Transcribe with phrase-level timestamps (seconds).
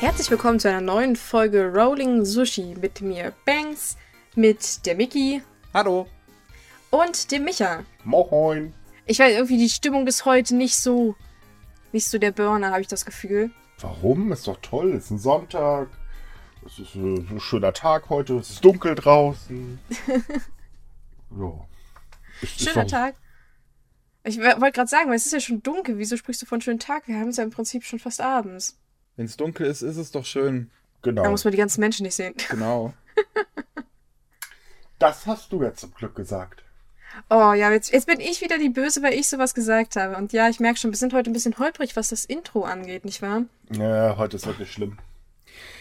[0.00, 3.96] Herzlich willkommen zu einer neuen Folge Rolling Sushi mit mir Banks,
[4.34, 6.06] mit der Mickey Hallo.
[6.90, 7.84] und dem Micha.
[8.04, 8.74] Moin.
[9.06, 11.14] Ich weiß irgendwie, die Stimmung ist heute nicht so,
[11.92, 13.50] nicht so der Burner, habe ich das Gefühl.
[13.80, 14.32] Warum?
[14.32, 14.92] Ist doch toll.
[14.94, 15.88] Es ist ein Sonntag.
[16.66, 18.38] Es ist äh, ein schöner Tag heute.
[18.38, 19.78] Es ist dunkel draußen.
[21.38, 21.66] ja.
[22.42, 23.14] Ist- ist Schöner doch- Tag.
[24.24, 25.98] Ich wollte gerade sagen, weil es ist ja schon dunkel.
[25.98, 27.06] Wieso sprichst du von schönen Tag?
[27.06, 28.76] Wir haben es ja im Prinzip schon fast abends.
[29.16, 30.70] Wenn es dunkel ist, ist es doch schön.
[31.02, 31.30] Da Genau.
[31.30, 32.34] muss man die ganzen Menschen nicht sehen.
[32.50, 32.92] Genau.
[34.98, 36.62] Das hast du jetzt zum Glück gesagt.
[37.28, 40.16] Oh ja, jetzt, jetzt bin ich wieder die Böse, weil ich sowas gesagt habe.
[40.16, 43.04] Und ja, ich merke schon, wir sind heute ein bisschen holprig, was das Intro angeht,
[43.04, 43.42] nicht wahr?
[43.70, 44.98] Ja, heute ist wirklich schlimm.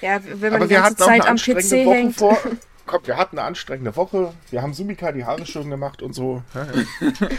[0.01, 2.15] Ja, wenn man Aber die wir ganze eine Zeit am anstrengende PC Woche hängt.
[2.17, 2.37] vor.
[2.85, 4.33] Komm, wir hatten eine anstrengende Woche.
[4.51, 6.43] Wir haben Sumika die Haare schön gemacht und so.
[6.53, 7.29] Ja, ja.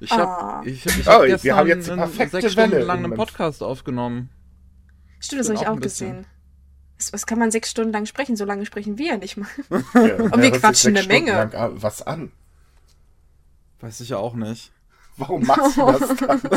[0.00, 0.16] Ich Ah.
[0.58, 2.84] habe ich, ich Oh, hab wir gestern haben jetzt die einen perfekte sechs Stunden Welle
[2.84, 3.14] lang einen.
[3.14, 4.28] Podcast aufgenommen.
[5.20, 6.26] Stimmt, das habe ich auch gesehen.
[7.12, 8.36] Was, kann man sechs Stunden lang sprechen?
[8.36, 9.48] So lange sprechen wir ja nicht mal.
[9.94, 11.32] Ja, wir hört sich quatschen eine Menge.
[11.32, 12.32] Lang ah, was an?
[13.80, 14.72] Weiß ich ja auch nicht.
[15.16, 16.42] Warum machst du das dann?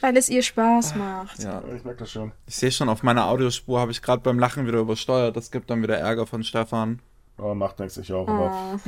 [0.00, 1.42] Weil es ihr Spaß macht.
[1.42, 1.62] Ja.
[1.76, 2.30] Ich merke das schon.
[2.46, 5.36] Ich sehe schon, auf meiner Audiospur habe ich gerade beim Lachen wieder übersteuert.
[5.36, 7.00] Das gibt dann wieder Ärger von Stefan.
[7.36, 8.28] Oh, macht nichts, ich auch.
[8.28, 8.78] Oh.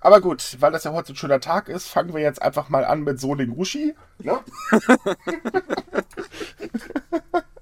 [0.00, 2.68] Aber, gut, weil das ja heute so ein schöner Tag ist, fangen wir jetzt einfach
[2.70, 3.94] mal an mit Soling Rushi.
[4.18, 4.38] Ne?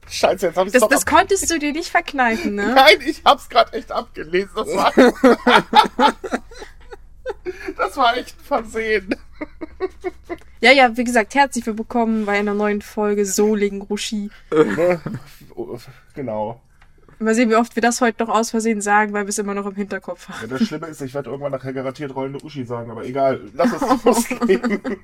[0.08, 2.68] Scheiße, jetzt hab ich's Das, das konntest du dir nicht verkneifen, ne?
[2.74, 4.50] Nein, ich hab's gerade echt abgelesen.
[4.54, 4.92] Das war,
[7.76, 9.16] das war echt ein Versehen.
[10.60, 14.30] Ja, ja, wie gesagt, herzlich willkommen bei einer neuen Folge Soling Rushi.
[16.14, 16.60] Genau.
[17.20, 19.54] Mal sehen, wie oft wir das heute noch aus Versehen sagen, weil wir es immer
[19.54, 20.38] noch im Hinterkopf haben.
[20.42, 23.72] Ja, das Schlimme ist, ich werde irgendwann nachher garantiert rollende Uschi sagen, aber egal, lass
[23.72, 24.80] es losgehen.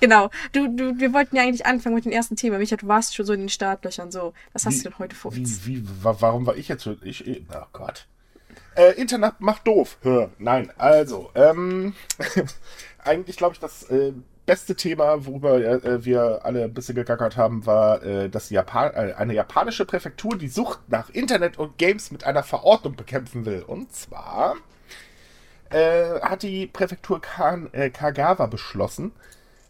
[0.00, 0.28] Genau.
[0.52, 2.58] Du, du, wir wollten ja eigentlich anfangen mit dem ersten Thema.
[2.58, 4.10] Micha, du warst schon so in den Startlöchern.
[4.10, 5.64] So, was hast Wie- du denn heute vor uns?
[5.66, 6.96] Wie, wie, wa- warum war ich jetzt so?
[7.02, 8.06] Ich, oh Gott.
[8.76, 9.96] Äh, Internet macht doof.
[10.02, 11.94] Hör, nein, also, ähm,
[13.04, 14.12] eigentlich glaube ich, das äh,
[14.46, 19.14] beste Thema, worüber äh, wir alle ein bisschen gegackert haben, war, äh, dass Japan äh,
[19.14, 23.62] eine japanische Präfektur die Sucht nach Internet und Games mit einer Verordnung bekämpfen will.
[23.62, 24.56] Und zwar
[25.70, 29.12] äh, hat die Präfektur Kan äh, Kagawa beschlossen,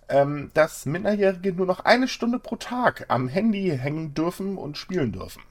[0.08, 5.12] ähm, dass Minderjährige nur noch eine Stunde pro Tag am Handy hängen dürfen und spielen
[5.12, 5.42] dürfen.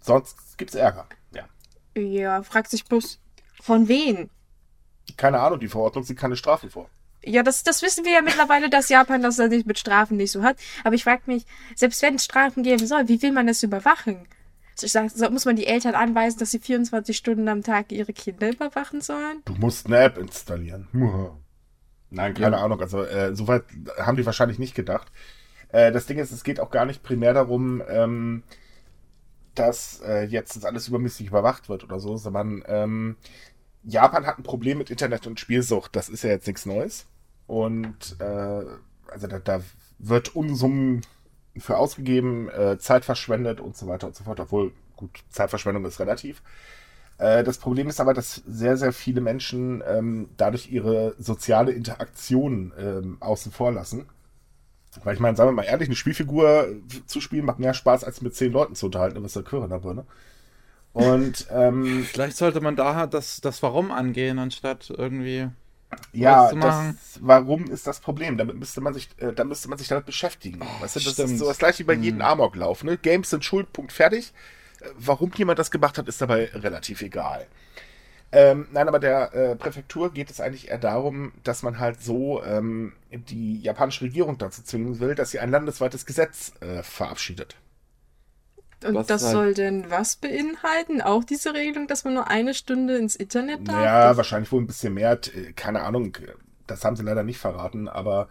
[0.00, 1.06] Sonst gibt's Ärger.
[1.32, 1.44] Ja.
[2.00, 3.18] Ja, fragt sich bloß,
[3.60, 4.30] von wen?
[5.16, 6.88] Keine Ahnung, die Verordnung sieht keine Strafen vor.
[7.24, 10.42] Ja, das, das wissen wir ja mittlerweile, dass Japan das nicht mit Strafen nicht so
[10.42, 10.56] hat.
[10.84, 14.26] Aber ich frage mich, selbst wenn es Strafen geben soll, wie will man das überwachen?
[14.72, 17.90] Also ich sag, so, muss man die Eltern anweisen, dass sie 24 Stunden am Tag
[17.90, 19.42] ihre Kinder überwachen sollen?
[19.44, 20.86] Du musst eine App installieren.
[22.10, 22.62] Nein, keine Ja.
[22.62, 22.80] Ahnung.
[22.80, 23.64] Also äh, soweit
[23.98, 25.10] haben die wahrscheinlich nicht gedacht.
[25.70, 28.44] Äh, das Ding ist, es geht auch gar nicht primär darum, ähm,
[29.56, 33.16] dass äh, jetzt das alles übermäßig überwacht wird oder so, sondern ähm,
[33.84, 35.94] Japan hat ein Problem mit Internet und Spielsucht.
[35.96, 37.06] Das ist ja jetzt nichts Neues.
[37.46, 38.64] Und äh,
[39.10, 39.62] also da, da
[39.98, 41.02] wird Unsummen
[41.56, 44.40] für ausgegeben, äh, Zeit verschwendet und so weiter und so fort.
[44.40, 46.42] Obwohl, gut, Zeitverschwendung ist relativ.
[47.18, 52.72] Äh, das Problem ist aber, dass sehr, sehr viele Menschen ähm, dadurch ihre soziale Interaktion
[52.78, 54.06] ähm, außen vor lassen.
[55.04, 56.68] Weil ich meine, sagen wir mal ehrlich, eine Spielfigur
[57.06, 59.70] zu spielen macht mehr Spaß, als mit zehn Leuten zu unterhalten, was der Chöre in
[59.70, 60.06] der Birne.
[60.92, 65.48] Und ähm, Vielleicht sollte man da das, das Warum angehen, anstatt irgendwie.
[66.12, 68.36] ja, das, warum ist das Problem?
[68.36, 70.60] Damit müsste man sich, äh, da müsste man sich damit beschäftigen.
[70.80, 71.30] weißt du, das stimmt.
[71.30, 72.84] ist so das gleiche wie bei jedem Amoklauf.
[72.84, 72.96] Ne?
[72.98, 74.32] Games sind schuld, Punkt, fertig.
[74.80, 77.46] Äh, Warum jemand das gemacht hat, ist dabei relativ egal.
[78.30, 82.42] Ähm, nein, aber der äh, Präfektur geht es eigentlich eher darum, dass man halt so
[82.44, 87.56] ähm, die japanische Regierung dazu zwingen will, dass sie ein landesweites Gesetz äh, verabschiedet.
[88.84, 91.02] Und Was das halt- soll denn was beinhalten?
[91.02, 93.82] Auch diese Regelung, dass man nur eine Stunde ins Internet darf?
[93.84, 95.12] Ja, Das- wahrscheinlich wohl ein bisschen mehr.
[95.34, 96.16] äh, Keine Ahnung,
[96.66, 98.28] das haben sie leider nicht verraten, aber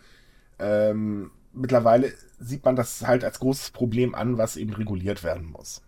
[0.59, 5.81] ähm, mittlerweile sieht man das halt als großes Problem an, was eben reguliert werden muss.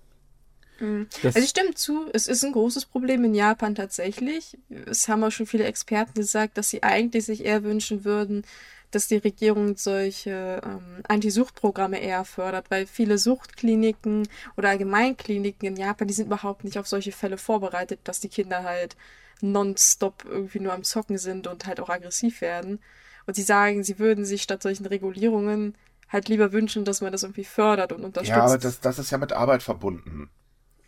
[1.22, 4.58] Das, Also ich stimme zu, es ist ein großes Problem in Japan tatsächlich.
[4.86, 8.44] Es haben auch schon viele Experten gesagt, dass sie eigentlich sich eher wünschen würden,
[8.92, 14.28] dass die Regierung solche ähm, Anti-Sucht-Programme eher fördert, weil viele Suchtkliniken
[14.58, 18.64] oder Allgemeinkliniken in Japan, die sind überhaupt nicht auf solche Fälle vorbereitet, dass die Kinder
[18.64, 18.96] halt
[19.42, 22.80] nonstop irgendwie nur am Zocken sind und halt auch aggressiv werden.
[23.26, 25.76] Und sie sagen, sie würden sich statt solchen Regulierungen
[26.10, 28.36] halt lieber wünschen, dass man das irgendwie fördert und unterstützt.
[28.36, 30.30] Ja, aber das, das ist ja mit Arbeit verbunden.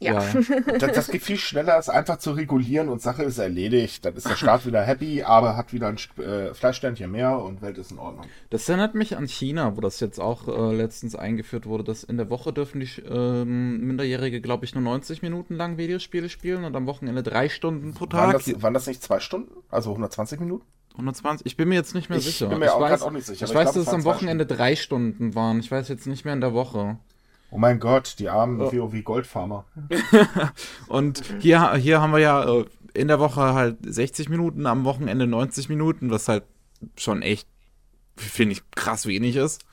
[0.02, 0.22] Ja.
[0.80, 4.04] Das, das geht viel schneller, es einfach zu regulieren und Sache ist erledigt.
[4.04, 7.78] Dann ist der Staat wieder happy, aber hat wieder ein äh, Fleischsternchen mehr und Welt
[7.78, 8.26] ist in Ordnung.
[8.50, 12.18] Das erinnert mich an China, wo das jetzt auch äh, letztens eingeführt wurde, dass in
[12.18, 16.76] der Woche dürfen die ähm, Minderjährige, glaube ich, nur 90 Minuten lang Videospiele spielen und
[16.76, 18.44] am Wochenende drei Stunden pro Waren Tag.
[18.46, 19.52] das, waren das nicht zwei Stunden?
[19.70, 20.66] Also 120 Minuten?
[20.94, 21.46] 120?
[21.46, 22.48] Ich bin mir jetzt nicht mehr Ich sicher.
[22.48, 24.16] bin mir auch weiß, auch nicht sicher, Ich ich weiß, glaub, dass es am waren
[24.16, 25.60] Wochenende drei Stunden waren.
[25.60, 26.98] Ich weiß jetzt nicht mehr in der Woche.
[27.52, 28.72] Oh mein Gott, die armen Ja.
[28.72, 29.66] WoW Goldfarmer.
[30.88, 35.28] Und hier, hier haben wir ja äh, in der Woche halt 60 Minuten, am Wochenende
[35.28, 36.44] 90 Minuten, was halt
[36.98, 37.48] schon echt,
[38.16, 39.64] finde ich, krass wenig ist.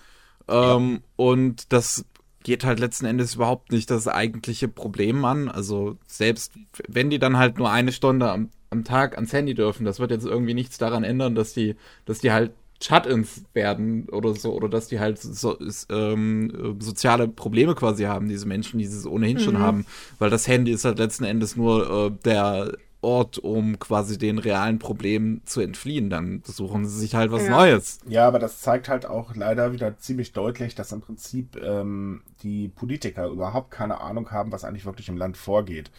[0.48, 2.04] Ähm, Und das
[2.42, 5.48] geht halt letzten Endes überhaupt nicht das eigentliche Problem an.
[5.48, 6.52] Also selbst
[6.88, 10.10] wenn die dann halt nur eine Stunde am, am Tag ans Handy dürfen, das wird
[10.10, 11.76] jetzt irgendwie nichts daran ändern, dass die,
[12.06, 12.52] dass die halt
[12.82, 18.04] Shut-ins werden oder so, oder dass die halt so, ist, ähm, äh, soziale Probleme quasi
[18.04, 19.84] haben, diese Menschen, die sie ohnehin schon haben.
[20.18, 24.78] Weil das Handy ist halt letzten Endes nur äh, der Ort, um quasi den realen
[24.78, 26.10] Problemen zu entfliehen.
[26.10, 27.50] Dann suchen sie sich halt was Ja.
[27.50, 28.00] Neues.
[28.08, 32.68] Ja, aber das zeigt halt auch leider wieder ziemlich deutlich, dass im Prinzip ähm, die
[32.68, 35.90] Politiker überhaupt keine Ahnung haben, was eigentlich wirklich im Land vorgeht.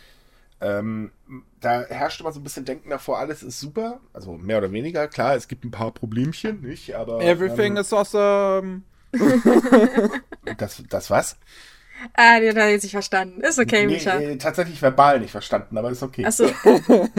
[0.62, 1.12] Ähm,
[1.62, 5.08] da herrscht immer so ein bisschen Denken davor, alles ist super, also mehr oder weniger.
[5.08, 6.96] Klar, es gibt ein paar Problemchen, nicht?
[6.96, 8.82] Aber Everything ähm, is awesome.
[10.58, 11.38] das, das was?
[12.14, 13.42] Ah, den hat jetzt nicht verstanden.
[13.42, 14.20] Ist okay, nee, Micha.
[14.20, 16.26] äh, tatsächlich verbal nicht verstanden, aber ist okay.
[16.26, 16.50] Achso,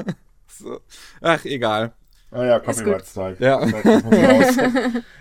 [0.46, 0.80] So.
[1.20, 1.92] Ach, egal.
[2.30, 2.84] Ah ja, Ist gut.
[2.84, 3.44] Copyright-Strike.
[3.44, 3.64] Ja.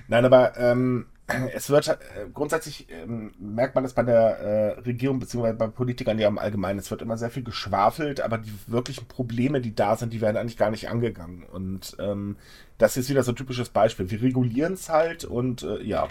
[0.08, 1.08] Nein, aber ähm,
[1.54, 1.98] es wird äh,
[2.34, 6.80] grundsätzlich ähm, merkt man das bei der äh, Regierung beziehungsweise bei Politikern ja im Allgemeinen.
[6.80, 10.38] Es wird immer sehr viel geschwafelt, aber die wirklichen Probleme, die da sind, die werden
[10.38, 11.44] eigentlich gar nicht angegangen.
[11.44, 12.38] Und ähm,
[12.78, 14.10] das ist wieder so ein typisches Beispiel.
[14.10, 16.08] Wir regulieren es halt und äh, ja,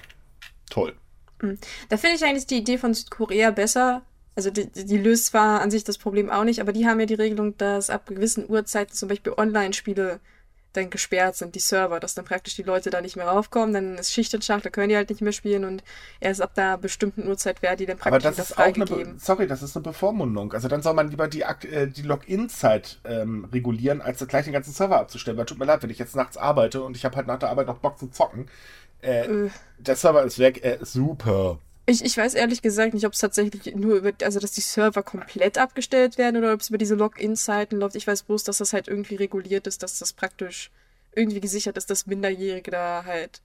[0.70, 0.94] toll.
[1.88, 4.03] da finde ich eigentlich die Idee von Südkorea besser.
[4.37, 7.00] Also die, die die löst zwar an sich das Problem auch nicht, aber die haben
[7.00, 10.21] ja die Regelung, dass ab gewissen Uhrzeiten zum Beispiel Online-Spiele
[10.73, 13.97] dann gesperrt sind, die Server, dass dann praktisch die Leute da nicht mehr raufkommen, dann
[13.97, 15.82] ist Schicht und Schacht, da können die halt nicht mehr spielen und
[16.20, 19.05] erst ab einer bestimmten Uhrzeit werden die dann Aber praktisch das wieder ist auch eine,
[19.05, 20.53] Be sorry, das ist eine Bevormundung.
[20.53, 24.73] Also dann soll man lieber die, äh, die Login-Zeit ähm, regulieren, als gleich den ganzen
[24.73, 25.38] Server abzustellen.
[25.38, 27.50] Weil tut mir leid, wenn ich jetzt nachts arbeite und ich habe halt nach der
[27.50, 28.49] Arbeit noch Bock zu zocken.
[29.00, 31.59] Äh, Äh, der Server ist weg, äh, super.
[31.90, 35.02] Ich, ich weiß ehrlich gesagt nicht, ob es tatsächlich nur über, also dass die Server
[35.02, 37.96] komplett abgestellt werden oder ob es über diese Login-Zeiten läuft.
[37.96, 40.70] Ich weiß bloß, dass das halt irgendwie reguliert ist, dass das praktisch
[41.14, 43.40] irgendwie gesichert ist, dass Minderjährige da halt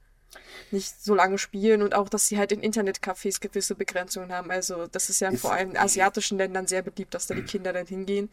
[0.72, 4.52] nicht so lange spielen und auch, dass sie halt in Internetcafés gewisse Begrenzungen haben.
[4.52, 7.44] Also das ist ja Ist- vor allem in asiatischen Ländern sehr beliebt, dass da die
[7.44, 8.30] Kinder dann hingehen.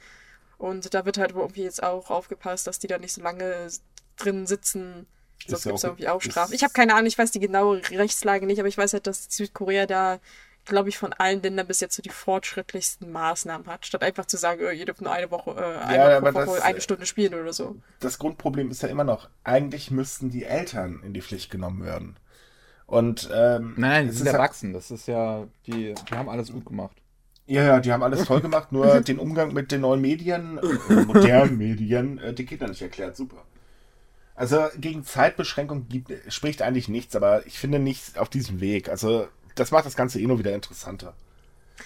[0.58, 3.68] Und da wird halt irgendwie jetzt auch aufgepasst, dass die da nicht so lange
[4.16, 5.06] drin sitzen.
[5.48, 6.52] Ja gibt es auch- irgendwie auch Strafen.
[6.54, 9.26] Ich habe keine Ahnung, ich weiß die genaue Rechtslage nicht, aber ich weiß halt, dass
[9.30, 10.18] Südkorea da,
[10.66, 14.36] glaube ich, von allen Ländern bis jetzt so die fortschrittlichsten Maßnahmen hat, statt einfach zu
[14.36, 17.06] sagen, äh, ihr dürft nur eine Woche, äh, aber pro Woche das, eine äh, Stunde
[17.06, 17.76] spielen oder so.
[18.00, 22.16] Das Grundproblem ist ja immer noch, eigentlich müssten die Eltern in die Pflicht genommen werden.
[22.86, 24.72] Und ähm, Nein, nein, die sind ist ja- erwachsen.
[24.72, 26.96] Das ist ja, die, die haben alles gut gemacht.
[27.46, 30.92] Ja, ja, die haben alles toll gemacht, nur den Umgang mit den neuen Medien, äh,
[31.04, 33.16] modernen Medien, äh, die Kinder nicht erklärt.
[33.16, 33.42] Super.
[34.40, 38.88] Also gegen Zeitbeschränkung gibt, spricht eigentlich nichts, aber ich finde nichts auf diesem Weg.
[38.88, 41.12] Also das macht das Ganze eh nur wieder interessanter.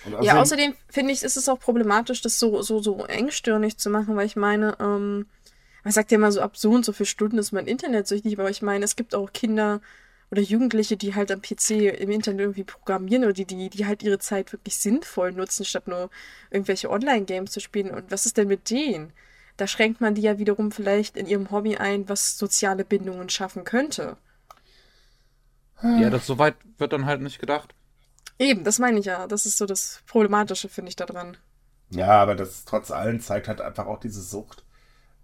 [0.04, 3.90] Und Ja, außerdem- finde ich, ist es auch problematisch, das so, so, so engstirnig zu
[3.90, 5.26] machen, weil ich meine, ähm,
[5.82, 8.48] man sagt ja immer so, ab so und so viele Stunden ist man internetsüchtig, aber
[8.50, 9.80] ich meine, es gibt auch Kinder
[10.30, 14.04] oder Jugendliche, die halt am PC im Internet irgendwie programmieren oder die, die, die halt
[14.04, 16.08] ihre Zeit wirklich sinnvoll nutzen, statt nur
[16.52, 17.90] irgendwelche Online-Games zu spielen.
[17.90, 19.12] Und was ist denn mit denen?
[19.56, 23.64] Da schränkt man die ja wiederum vielleicht in ihrem Hobby ein, was soziale Bindungen schaffen
[23.64, 24.16] könnte.
[25.82, 27.74] Ja, das so weit wird dann halt nicht gedacht.
[28.38, 29.26] Eben, das meine ich ja.
[29.26, 31.36] Das ist so das Problematische, finde ich, daran.
[31.90, 34.64] Ja, aber das trotz allem zeigt halt einfach auch diese Sucht,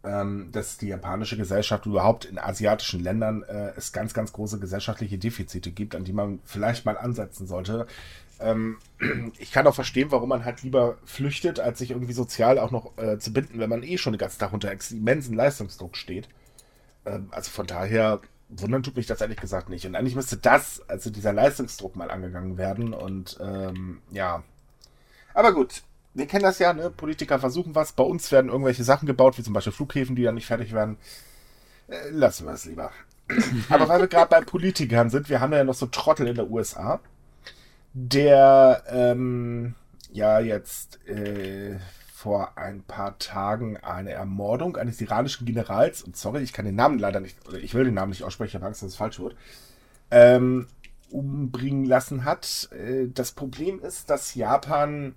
[0.05, 5.19] ähm, dass die japanische Gesellschaft überhaupt in asiatischen Ländern äh, es ganz, ganz große gesellschaftliche
[5.19, 7.87] Defizite gibt, an die man vielleicht mal ansetzen sollte.
[8.40, 8.78] Ähm,
[9.38, 12.97] ich kann auch verstehen, warum man halt lieber flüchtet, als sich irgendwie sozial auch noch
[12.99, 16.28] äh, zu binden, wenn man eh schon den ganzen Tag unter immensen Leistungsdruck steht.
[17.04, 19.87] Ähm, also von daher wundern tut mich das ehrlich gesagt nicht.
[19.87, 22.92] Und eigentlich müsste das, also dieser Leistungsdruck mal angegangen werden.
[22.92, 24.42] Und ähm, ja.
[25.35, 25.82] Aber gut,
[26.14, 26.90] wir kennen das ja, ne?
[26.90, 27.92] Politiker versuchen was.
[27.92, 30.97] Bei uns werden irgendwelche Sachen gebaut, wie zum Beispiel Flughäfen, die dann nicht fertig werden.
[31.88, 32.90] Äh, lassen wir es lieber.
[33.68, 36.50] Aber weil wir gerade bei Politikern sind, wir haben ja noch so Trottel in der
[36.50, 37.00] USA,
[37.92, 39.75] der ähm,
[40.12, 41.78] ja jetzt äh,
[42.12, 46.99] vor ein paar Tagen eine Ermordung eines iranischen Generals, und sorry, ich kann den Namen
[46.99, 49.37] leider nicht, ich will den Namen nicht aussprechen, ich habe Angst, dass es falsch wird,
[50.11, 50.66] ähm,
[51.11, 52.68] umbringen lassen hat.
[52.73, 55.14] Äh, das Problem ist, dass Japan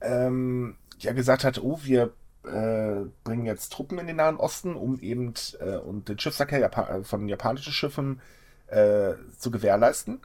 [0.00, 2.12] ähm, ja gesagt hat, oh, wir
[2.44, 7.02] äh, bringen jetzt Truppen in den Nahen Osten, um eben äh, und den Schiffsverkehr Japa
[7.02, 8.20] von japanischen Schiffen
[8.68, 10.20] äh, zu gewährleisten.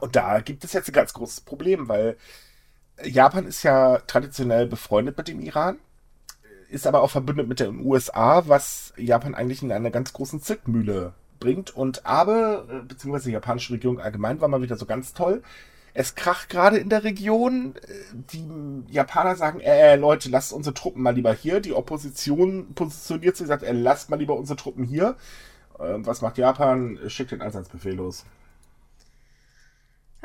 [0.00, 2.16] Und da gibt es jetzt ein ganz großes Problem, weil
[3.02, 5.78] Japan ist ja traditionell befreundet mit dem Iran,
[6.68, 11.12] ist aber auch verbündet mit den USA, was Japan eigentlich in einer ganz großen Zirkmühle
[11.38, 11.74] bringt.
[11.76, 15.42] Und Abe, äh, beziehungsweise die japanische Regierung allgemein, war mal wieder so ganz toll.
[15.94, 17.74] Es kracht gerade in der Region.
[18.12, 18.46] Die
[18.92, 21.60] Japaner sagen, äh, Leute, lasst unsere Truppen mal lieber hier.
[21.60, 25.16] Die Opposition positioniert sich, sagt, äh, lasst mal lieber unsere Truppen hier.
[25.78, 26.98] Äh, was macht Japan?
[27.06, 28.26] Schickt den Einsatzbefehl los.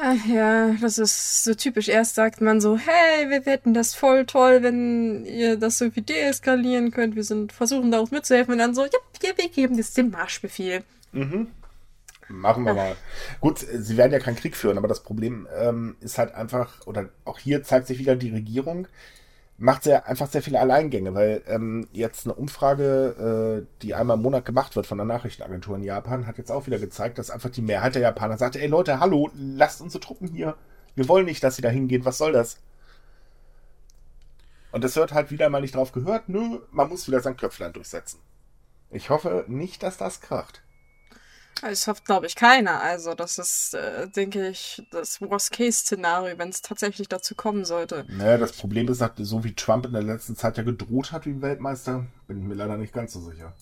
[0.03, 1.87] Ach ja, das ist so typisch.
[1.87, 6.89] Erst sagt man so, hey, wir hätten das voll toll, wenn ihr das irgendwie deeskalieren
[6.89, 7.15] könnt.
[7.15, 8.53] Wir sind versuchen darauf mitzuhelfen.
[8.53, 8.89] Und dann so, ja,
[9.21, 10.83] wir geben jetzt den Marschbefehl.
[11.11, 11.47] Mhm.
[12.29, 12.95] Machen wir mal.
[13.41, 17.09] Gut, sie werden ja keinen Krieg führen, aber das Problem ähm, ist halt einfach, oder
[17.25, 18.87] auch hier zeigt sich wieder die Regierung,
[19.61, 24.23] macht sehr, einfach sehr viele Alleingänge, weil ähm, jetzt eine Umfrage, äh, die einmal im
[24.23, 27.51] Monat gemacht wird von der Nachrichtenagentur in Japan, hat jetzt auch wieder gezeigt, dass einfach
[27.51, 30.55] die Mehrheit der Japaner sagt, ey Leute, hallo, lasst unsere Truppen hier.
[30.95, 32.05] Wir wollen nicht, dass sie da hingehen.
[32.05, 32.57] Was soll das?
[34.71, 36.27] Und es wird halt wieder mal nicht drauf gehört.
[36.27, 38.19] Nö, man muss wieder sein Köpflein durchsetzen.
[38.89, 40.63] Ich hoffe nicht, dass das kracht.
[41.61, 42.81] Es hofft, glaube ich, keiner.
[42.81, 48.05] Also, das ist, äh, denke ich, das Worst-Case-Szenario, wenn es tatsächlich dazu kommen sollte.
[48.09, 51.41] Naja, das Problem ist, so wie Trump in der letzten Zeit ja gedroht hat wie
[51.41, 53.53] Weltmeister, bin ich mir leider nicht ganz so sicher.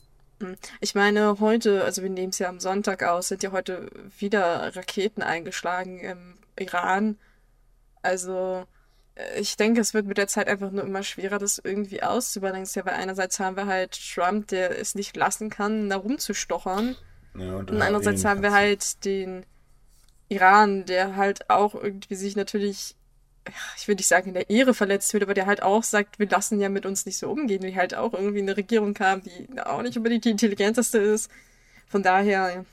[0.41, 0.55] Hm.
[0.79, 4.75] Ich meine, heute, also wir nehmen es ja am Sonntag aus, sind ja heute wieder
[4.75, 7.17] Raketen eingeschlagen im Iran.
[8.01, 8.65] Also,
[9.15, 12.89] äh, ich denke, es wird mit der Zeit einfach nur immer schwerer, das irgendwie auszubalancieren,
[12.89, 16.95] weil einerseits haben wir halt Trump, der es nicht lassen kann, da rumzustochern.
[17.35, 19.45] Ja, und, und andererseits haben wir halt den
[20.29, 22.95] Iran, der halt auch irgendwie sich natürlich,
[23.77, 26.29] ich würde nicht sagen, in der Ehre verletzt wird, aber der halt auch sagt, wir
[26.29, 29.47] lassen ja mit uns nicht so umgehen, wie halt auch irgendwie eine Regierung kam, die
[29.63, 31.31] auch nicht unbedingt die intelligenteste ist.
[31.87, 32.63] Von daher.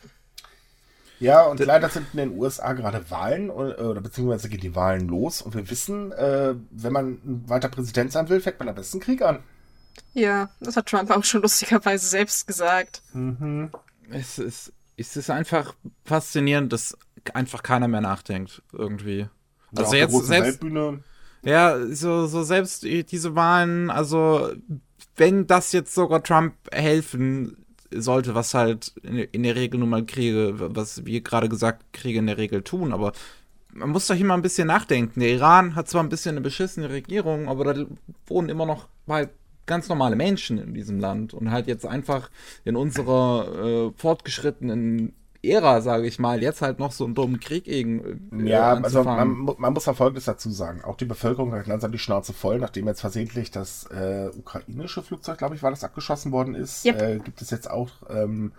[1.18, 5.40] Ja, und leider sind in den USA gerade Wahlen oder beziehungsweise gehen die Wahlen los
[5.40, 9.22] und wir wissen, äh, wenn man weiter Präsident sein will, fängt man am besten Krieg
[9.22, 9.42] an.
[10.12, 13.00] Ja, das hat Trump auch schon lustigerweise selbst gesagt.
[13.14, 13.70] Mhm
[14.10, 16.96] es ist, es ist einfach faszinierend, dass
[17.34, 19.28] einfach keiner mehr nachdenkt, irgendwie.
[19.76, 20.62] Also ja, jetzt selbst.
[20.62, 21.02] Weltbühne.
[21.42, 24.50] Ja, so, so selbst diese Wahlen, also
[25.16, 30.04] wenn das jetzt sogar Trump helfen sollte, was halt in, in der Regel nun mal
[30.04, 33.12] Kriege, was wir gerade gesagt, Kriege in der Regel tun, aber
[33.72, 35.20] man muss doch immer ein bisschen nachdenken.
[35.20, 37.86] Der Iran hat zwar ein bisschen eine beschissene Regierung, aber da
[38.26, 39.30] wohnen immer noch halt
[39.66, 42.30] ganz normale Menschen in diesem Land und halt jetzt einfach
[42.64, 47.64] in unserer äh, fortgeschrittenen Ära, sage ich mal, jetzt halt noch so einen dummen Krieg
[47.64, 48.30] gegen.
[48.32, 50.82] Äh, ja, also man, man, muss ja Folgendes dazu sagen.
[50.84, 55.38] Auch die Bevölkerung hat langsam die Schnauze voll, nachdem jetzt versehentlich das äh, ukrainische Flugzeug,
[55.38, 57.00] glaube ich, war das abgeschossen worden ist, yep.
[57.00, 58.52] äh, gibt es jetzt auch ähm,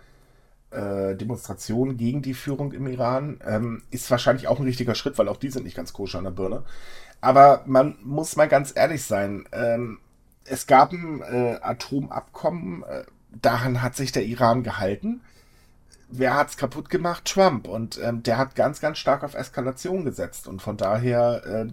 [0.70, 3.40] äh, Demonstrationen gegen die Führung im Iran.
[3.46, 6.24] Ähm, ist wahrscheinlich auch ein richtiger Schritt, weil auch die sind nicht ganz koscher an
[6.24, 6.62] der Birne.
[7.20, 9.46] Aber man muss mal ganz ehrlich sein.
[9.52, 9.98] Ähm,
[10.50, 15.20] es gab ein äh, Atomabkommen, äh, daran hat sich der Iran gehalten.
[16.10, 17.24] Wer hat's kaputt gemacht?
[17.24, 17.68] Trump.
[17.68, 20.48] Und ähm, der hat ganz, ganz stark auf Eskalation gesetzt.
[20.48, 21.42] Und von daher.
[21.44, 21.66] Äh,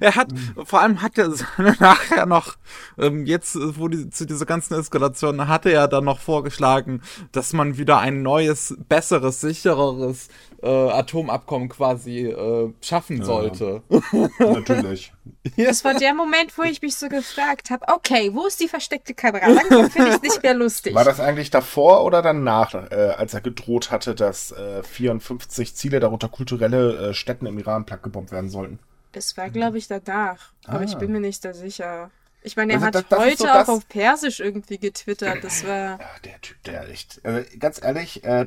[0.00, 0.28] er hat,
[0.64, 1.32] vor allem hat er
[1.80, 2.56] nachher noch,
[2.98, 7.02] ähm, jetzt, wo die, zu dieser ganzen Eskalation, hatte er dann noch vorgeschlagen,
[7.32, 10.28] dass man wieder ein neues, besseres, sichereres
[10.62, 13.82] äh, Atomabkommen quasi äh, schaffen sollte.
[14.38, 15.12] Ja, natürlich.
[15.56, 19.14] Das war der Moment, wo ich mich so gefragt habe, okay, wo ist die versteckte
[19.14, 19.48] Kamera?
[19.48, 20.94] Langsam finde ich nicht mehr lustig.
[20.94, 26.00] War das eigentlich davor oder danach, äh, als er gedroht hatte, dass äh, 54 Ziele,
[26.00, 28.78] darunter kulturelle äh, Städten im Iran plattgebombt werden sollten?
[29.12, 30.52] Das war, glaube ich, danach.
[30.66, 30.74] Ah.
[30.74, 32.10] Aber ich bin mir nicht da sicher.
[32.42, 35.42] Ich meine, er also hat das, heute so auch auf Persisch irgendwie getwittert.
[35.42, 35.98] Das war.
[35.98, 37.20] Ja, der Typ, der echt.
[37.24, 38.46] Also, ganz ehrlich, äh,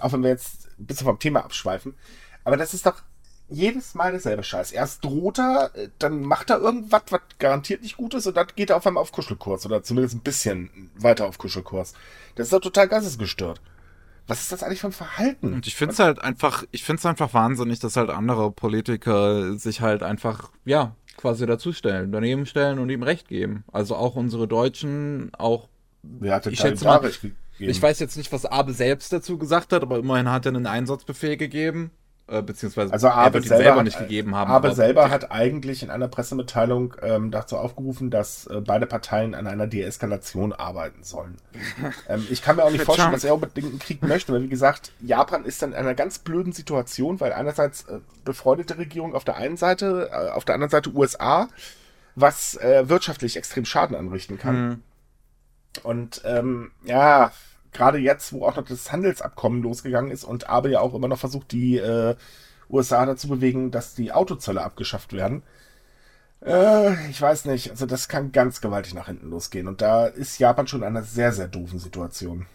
[0.00, 1.94] auch wenn wir jetzt ein bisschen vom Thema abschweifen,
[2.44, 3.02] aber das ist doch
[3.48, 4.72] jedes Mal dasselbe Scheiß.
[4.72, 8.70] Erst droht er, dann macht er irgendwas, was garantiert nicht gut ist, und dann geht
[8.70, 11.92] er auf einmal auf Kuschelkurs oder zumindest ein bisschen weiter auf Kuschelkurs.
[12.36, 13.60] Das ist doch total geistesgestört.
[14.26, 15.52] Was ist das eigentlich für ein Verhalten?
[15.52, 19.56] Und ich finde es halt einfach, ich finde es einfach wahnsinnig, dass halt andere Politiker
[19.56, 23.64] sich halt einfach, ja, quasi dazustellen, daneben stellen und ihm Recht geben.
[23.72, 25.68] Also auch unsere Deutschen, auch.
[26.02, 27.10] Wer hat denn ich schätze mal,
[27.58, 30.66] ich weiß jetzt nicht, was Abe selbst dazu gesagt hat, aber immerhin hat er einen
[30.66, 31.90] Einsatzbefehl gegeben.
[32.26, 34.50] Äh, beziehungsweise also Abe selber, selber hat, nicht gegeben haben.
[34.50, 39.46] Abe selber hat eigentlich in einer Pressemitteilung ähm, dazu aufgerufen, dass äh, beide Parteien an
[39.46, 41.36] einer Deeskalation arbeiten sollen.
[42.08, 44.48] ähm, ich kann mir auch nicht vorstellen, dass er unbedingt einen Krieg möchte, weil wie
[44.48, 49.24] gesagt, Japan ist dann in einer ganz blöden Situation, weil einerseits äh, befreundete Regierung auf
[49.24, 51.48] der einen Seite, äh, auf der anderen Seite USA,
[52.14, 54.68] was äh, wirtschaftlich extrem Schaden anrichten kann.
[54.68, 54.82] Mhm.
[55.82, 57.32] Und ähm, ja,
[57.74, 61.18] gerade jetzt, wo auch noch das Handelsabkommen losgegangen ist und aber ja auch immer noch
[61.18, 62.16] versucht, die äh,
[62.70, 65.42] USA dazu bewegen, dass die Autozölle abgeschafft werden.
[66.44, 69.68] Äh, ich weiß nicht, also das kann ganz gewaltig nach hinten losgehen.
[69.68, 72.46] Und da ist Japan schon in einer sehr, sehr doofen Situation.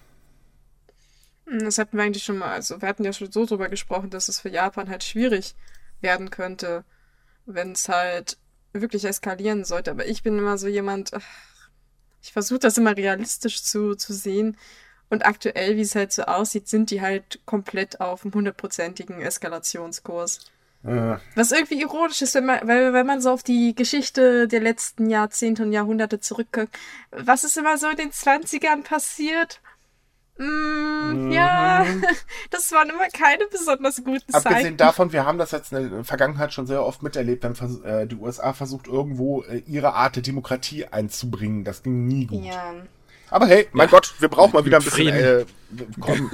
[1.45, 4.09] Hm, das hatten wir eigentlich schon mal, also wir hatten ja schon so drüber gesprochen,
[4.09, 5.55] dass es für Japan halt schwierig
[6.01, 6.83] werden könnte,
[7.45, 8.37] wenn es halt
[8.73, 9.91] wirklich eskalieren sollte.
[9.91, 11.11] Aber ich bin immer so jemand,
[12.21, 14.57] ich versuche das immer realistisch zu, zu sehen.
[15.09, 20.39] Und aktuell, wie es halt so aussieht, sind die halt komplett auf einem hundertprozentigen Eskalationskurs.
[20.83, 21.17] Äh.
[21.35, 25.09] Was irgendwie ironisch ist, wenn man, weil, wenn man so auf die Geschichte der letzten
[25.09, 26.77] Jahrzehnte und Jahrhunderte zurückguckt.
[27.11, 29.61] Was ist immer so in den 20ern passiert?
[30.37, 31.31] Mm, mhm.
[31.33, 31.85] Ja,
[32.49, 34.47] das waren immer keine besonders guten Zeiten.
[34.47, 38.07] Abgesehen davon, wir haben das jetzt in der Vergangenheit schon sehr oft miterlebt, wenn äh,
[38.07, 41.65] die USA versucht, irgendwo äh, ihre Art der Demokratie einzubringen.
[41.65, 42.45] Das ging nie gut.
[42.45, 42.73] Ja.
[43.29, 43.91] Aber hey, mein ja.
[43.91, 45.15] Gott, wir brauchen mal wieder ein bisschen.
[45.15, 45.45] Äh,
[45.99, 46.31] komm,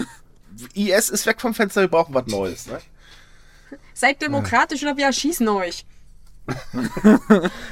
[0.73, 2.67] IS ist weg vom Fenster, wir brauchen was Neues.
[2.67, 2.79] Ne?
[3.93, 5.85] Seid demokratisch oder wir erschießen euch.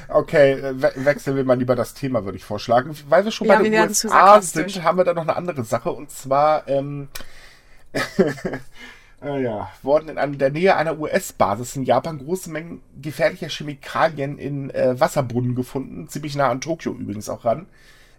[0.10, 2.96] okay, äh, we wechseln wir mal lieber das Thema, würde ich vorschlagen.
[3.08, 5.92] Weil wir schon ja, bei den USA sind, haben wir da noch eine andere Sache.
[5.92, 7.10] Und zwar, ähm,
[9.22, 14.72] äh, ja, wurden in der Nähe einer US-Basis in Japan große Mengen gefährlicher Chemikalien in
[14.72, 16.08] äh, Wasserbrunnen gefunden.
[16.10, 17.68] Ziemlich nah an Tokio übrigens auch ran.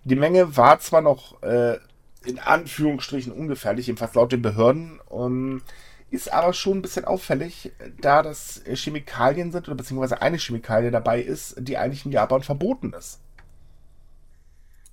[0.05, 1.79] Die Menge war zwar noch äh,
[2.25, 5.01] in Anführungsstrichen ungefährlich, jedenfalls laut den Behörden.
[5.09, 5.63] Um,
[6.11, 11.21] ist aber schon ein bisschen auffällig, da das Chemikalien sind oder beziehungsweise eine Chemikalie dabei
[11.21, 13.21] ist, die eigentlich in Japan verboten ist.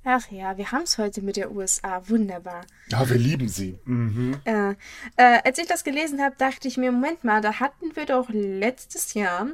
[0.04, 2.02] Ach ja, wir haben es heute mit der USA.
[2.10, 2.62] Wunderbar.
[2.90, 3.78] Ja, wir lieben sie.
[3.86, 4.40] Mhm.
[4.46, 4.72] Äh,
[5.16, 8.30] äh, als ich das gelesen habe, dachte ich mir, Moment mal, da hatten wir doch
[8.30, 9.48] letztes Jahr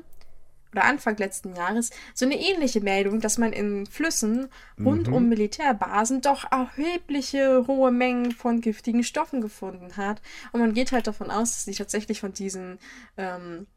[0.71, 4.49] oder Anfang letzten Jahres so eine ähnliche Meldung, dass man in Flüssen
[4.83, 5.13] rund mhm.
[5.13, 10.21] um Militärbasen doch erhebliche hohe Mengen von giftigen Stoffen gefunden hat.
[10.51, 12.79] Und man geht halt davon aus, dass die tatsächlich von diesen
[13.17, 13.67] ähm,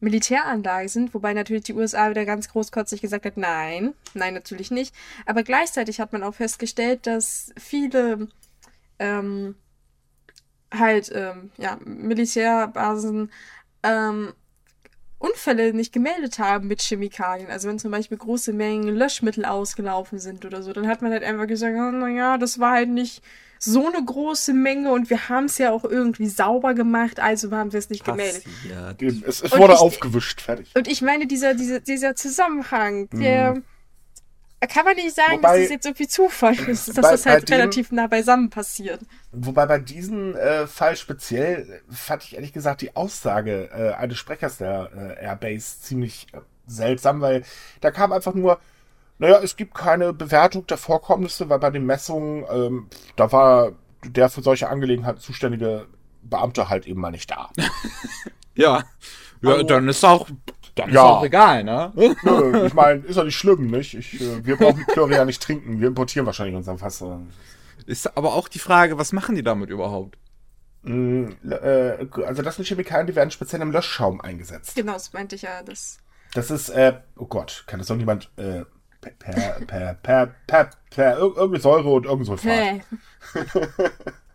[0.00, 4.94] Militäranlagen sind, wobei natürlich die USA wieder ganz großkotzig gesagt hat, nein, nein, natürlich nicht.
[5.26, 8.28] Aber gleichzeitig hat man auch festgestellt, dass viele
[8.98, 9.56] ähm,
[10.72, 13.32] halt ähm, ja, Militärbasen
[13.82, 14.32] ähm,
[15.18, 17.50] Unfälle nicht gemeldet haben mit Chemikalien.
[17.50, 21.24] Also wenn zum Beispiel große Mengen Löschmittel ausgelaufen sind oder so, dann hat man halt
[21.24, 23.22] einfach gesagt, oh, naja, das war halt nicht
[23.58, 27.72] so eine große Menge und wir haben es ja auch irgendwie sauber gemacht, also haben
[27.72, 28.44] wir es nicht gemeldet.
[29.26, 30.70] Es, es wurde ich, aufgewischt, fertig.
[30.76, 33.54] Und ich meine, dieser, dieser, dieser Zusammenhang, der.
[33.56, 33.64] Mhm
[34.66, 37.50] kann man nicht sagen, wobei, dass das jetzt irgendwie Zufall ist, dass bei, das halt
[37.50, 39.00] relativ dem, nah beisammen passiert.
[39.30, 44.58] Wobei bei diesem äh, Fall speziell fand ich ehrlich gesagt die Aussage äh, eines Sprechers
[44.58, 44.90] der
[45.20, 47.44] äh, Airbase ziemlich äh, seltsam, weil
[47.80, 48.58] da kam einfach nur,
[49.18, 53.72] naja, es gibt keine Bewertung der Vorkommnisse, weil bei den Messungen, ähm, da war
[54.04, 55.86] der für solche Angelegenheiten zuständige
[56.22, 57.50] Beamte halt eben mal nicht da.
[58.54, 58.84] ja.
[59.40, 60.28] Ja, also, dann ist auch
[60.78, 60.94] dann ja.
[60.94, 61.92] ist auch egal, ne?
[62.22, 63.94] Nö, ich meine, ist doch nicht schlimm, nicht?
[63.94, 65.80] Ich, äh, wir brauchen Chlorid ja nicht trinken.
[65.80, 67.04] Wir importieren wahrscheinlich unseren Fass.
[67.86, 70.18] Ist aber auch die Frage, was machen die damit überhaupt?
[70.82, 74.76] Mm, äh, also das sind Chemikalien, die werden speziell im Löschschaum eingesetzt.
[74.76, 75.62] Genau, das meinte ich ja.
[75.62, 75.98] Das,
[76.34, 78.64] das ist, äh, oh Gott, kann das doch niemand äh,
[79.00, 82.82] per, per, per, per, per, per, irgendwie Säure und irgend so Fahrt.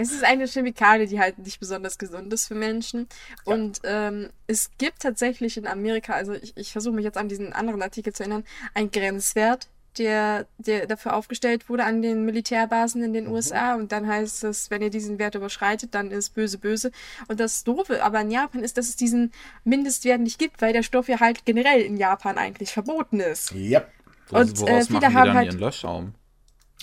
[0.00, 3.08] Es ist eine Chemikalie, die halt nicht besonders gesund ist für Menschen.
[3.44, 3.54] Ja.
[3.54, 7.52] Und ähm, es gibt tatsächlich in Amerika, also ich, ich versuche mich jetzt an diesen
[7.52, 13.12] anderen Artikel zu erinnern, einen Grenzwert, der, der dafür aufgestellt wurde an den Militärbasen in
[13.12, 13.32] den mhm.
[13.32, 13.74] USA.
[13.74, 16.92] Und dann heißt es, wenn ihr diesen Wert überschreitet, dann ist böse, böse.
[17.26, 19.32] Und das Doofe aber in Japan ist, dass es diesen
[19.64, 23.52] Mindestwert nicht gibt, weil der Stoff ja halt generell in Japan eigentlich verboten ist.
[23.52, 23.84] Ja.
[24.30, 25.54] Und äh, viele haben halt.
[25.54, 26.14] Löschschaum?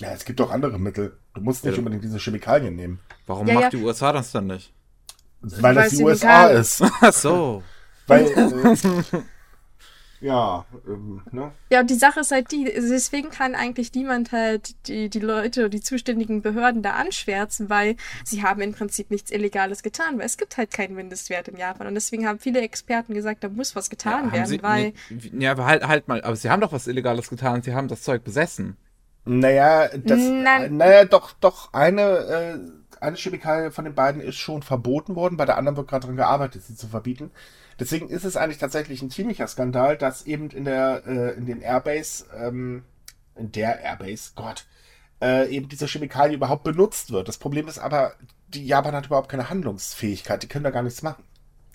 [0.00, 1.18] Ja, es gibt doch andere Mittel.
[1.36, 1.78] Du musst nicht ja.
[1.78, 2.98] unbedingt diese Chemikalien nehmen.
[3.26, 3.70] Warum ja, macht ja.
[3.70, 4.72] die USA das dann nicht?
[5.42, 6.82] Weil, das die USA ist.
[6.82, 7.62] Ach so.
[8.06, 9.22] Weil, äh,
[10.20, 11.52] ja, ähm, ne?
[11.70, 15.68] Ja, und die Sache ist halt die, deswegen kann eigentlich niemand halt die, die Leute,
[15.68, 20.38] die zuständigen Behörden da anschwärzen, weil sie haben im Prinzip nichts Illegales getan, weil es
[20.38, 21.86] gibt halt keinen Mindestwert in Japan.
[21.86, 24.94] Und deswegen haben viele Experten gesagt, da muss was getan ja, werden, sie, weil.
[25.10, 27.88] Nee, ja, aber halt, halt mal, aber sie haben doch was Illegales getan, sie haben
[27.88, 28.78] das Zeug besessen.
[29.26, 30.76] Naja, das, Nein.
[30.76, 32.58] naja, doch, doch, eine, äh,
[33.00, 36.16] eine Chemikalie von den beiden ist schon verboten worden, bei der anderen wird gerade daran
[36.16, 37.32] gearbeitet, sie zu verbieten.
[37.80, 41.60] Deswegen ist es eigentlich tatsächlich ein ziemlicher Skandal, dass eben in der, äh, in den
[41.60, 42.84] Airbase, ähm,
[43.34, 44.64] in der Airbase, Gott,
[45.20, 47.26] äh, eben diese Chemikalie überhaupt benutzt wird.
[47.26, 48.14] Das Problem ist aber,
[48.48, 51.24] die Japan hat überhaupt keine Handlungsfähigkeit, die können da gar nichts machen.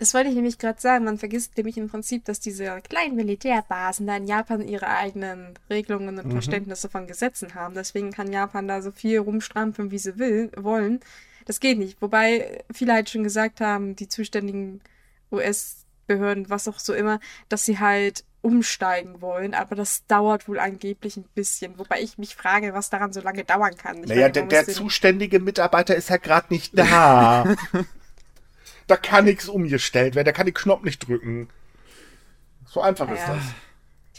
[0.01, 1.05] Das wollte ich nämlich gerade sagen.
[1.05, 6.17] Man vergisst nämlich im Prinzip, dass diese kleinen Militärbasen da in Japan ihre eigenen Regelungen
[6.17, 6.31] und Mhm.
[6.31, 7.75] Verständnisse von Gesetzen haben.
[7.75, 11.01] Deswegen kann Japan da so viel rumstrampeln, wie sie will, wollen.
[11.45, 12.01] Das geht nicht.
[12.01, 14.81] Wobei viele halt schon gesagt haben, die zuständigen
[15.31, 19.53] US-Behörden, was auch so immer, dass sie halt umsteigen wollen.
[19.53, 21.77] Aber das dauert wohl angeblich ein bisschen.
[21.77, 23.97] Wobei ich mich frage, was daran so lange dauern kann.
[24.03, 27.55] Ich Naja, meine, der, der zuständige Mitarbeiter ist ja gerade nicht da.
[28.87, 31.49] Da kann nichts umgestellt werden, der kann den Knopf nicht drücken.
[32.65, 33.35] So einfach ist Ja.
[33.35, 33.43] das.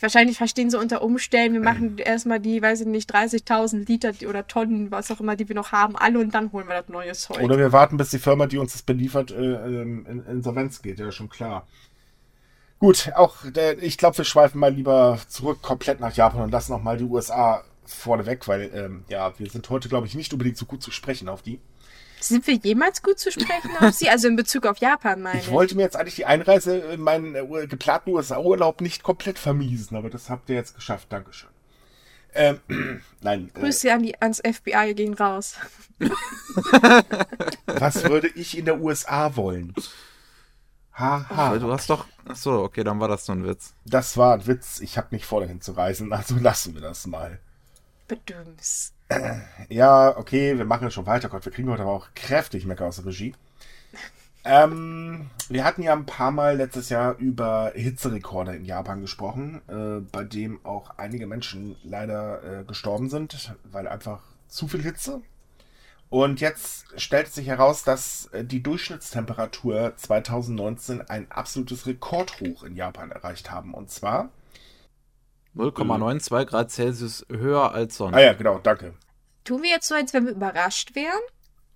[0.01, 4.27] Wahrscheinlich verstehen sie unter Umstellen, wir machen erstmal die, weiß ich nicht, 30.000 Liter die-
[4.27, 6.89] oder Tonnen, was auch immer, die wir noch haben, alle und dann holen wir das
[6.89, 7.41] neue Zeug.
[7.41, 10.99] Oder wir warten, bis die Firma, die uns das beliefert, äh, ähm, in Insolvenz geht,
[10.99, 11.69] ja, schon klar.
[12.81, 16.73] Gut, auch der, ich glaube, wir schweifen mal lieber zurück komplett nach Japan und lassen
[16.73, 20.33] noch mal die USA vorne weg, weil ähm, ja, wir sind heute, glaube ich, nicht
[20.33, 21.61] unbedingt so gut zu sprechen auf die.
[22.23, 24.09] Sind wir jemals gut zu sprechen auf sie?
[24.09, 25.47] Also in Bezug auf Japan, meine ich.
[25.47, 29.97] Ich wollte mir jetzt eigentlich die Einreise in meinen äh, geplanten USA-Urlaub nicht komplett vermiesen,
[29.97, 31.09] aber das habt ihr jetzt geschafft.
[31.11, 31.51] Dankeschön.
[32.35, 32.61] Ähm,
[33.21, 35.57] nein, äh, Grüße an die, ans FBI gehen raus.
[37.67, 39.75] was würde ich in der USA wollen?
[40.95, 42.07] Haha, du hast doch.
[42.27, 43.75] Achso, okay, dann war das nur ein Witz.
[43.85, 44.81] das war ein Witz.
[44.81, 47.41] Ich habe nicht vor, dahin zu reisen, also lassen wir das mal.
[48.07, 48.93] Bedürfnis.
[49.69, 51.29] Ja, okay, wir machen schon weiter.
[51.29, 53.35] Gott, wir kriegen heute aber auch kräftig Mecker aus der Regie.
[54.45, 60.01] Ähm, wir hatten ja ein paar Mal letztes Jahr über Hitzerekorde in Japan gesprochen, äh,
[60.11, 65.23] bei dem auch einige Menschen leider äh, gestorben sind, weil einfach zu viel Hitze.
[66.11, 73.13] Und jetzt stellt sich heraus, dass äh, die Durchschnittstemperatur 2019 ein absolutes Rekordhoch in Japan
[73.13, 73.73] erreicht haben.
[73.73, 74.29] Und zwar
[75.57, 78.15] 0,92 Grad Celsius höher als sonst.
[78.15, 78.95] Ah ja, genau, danke.
[79.45, 81.21] Tun wir jetzt so, als wenn wir überrascht wären?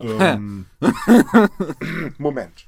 [0.01, 0.67] Ähm,
[2.19, 2.67] Moment.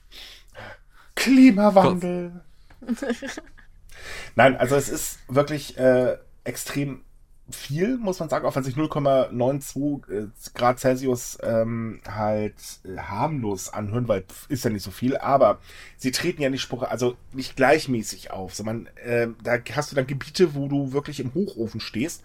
[1.14, 2.42] Klimawandel.
[4.34, 7.04] Nein, also es ist wirklich äh, extrem
[7.50, 13.72] viel, muss man sagen, auch wenn sich 0,92 äh, Grad Celsius ähm, halt äh, harmlos
[13.72, 15.58] anhören, weil pf, ist ja nicht so viel, aber
[15.96, 20.06] sie treten ja nicht Spruch, also nicht gleichmäßig auf, sondern äh, da hast du dann
[20.06, 22.22] Gebiete, wo du wirklich im Hochofen stehst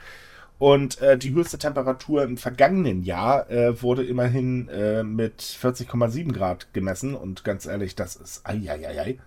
[0.59, 6.73] und äh, die höchste Temperatur im vergangenen Jahr äh, wurde immerhin äh, mit 40,7 Grad
[6.73, 7.15] gemessen.
[7.15, 9.17] Und ganz ehrlich, das ist eieiei.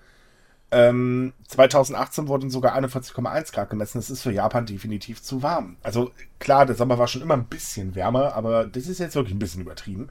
[0.72, 3.98] Ähm, 2018 wurden sogar 41,1 Grad gemessen.
[3.98, 5.76] Das ist für Japan definitiv zu warm.
[5.82, 9.34] Also klar, der Sommer war schon immer ein bisschen wärmer, aber das ist jetzt wirklich
[9.34, 10.08] ein bisschen übertrieben.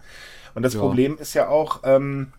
[0.54, 0.80] Und das Ja.
[0.80, 2.32] Problem ist ja auch, ähm,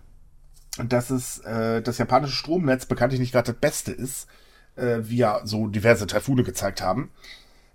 [0.78, 4.28] dass es äh, das japanische Stromnetz bekanntlich nicht gerade das Beste ist,
[4.76, 7.10] äh, wie ja so diverse Taifune gezeigt haben.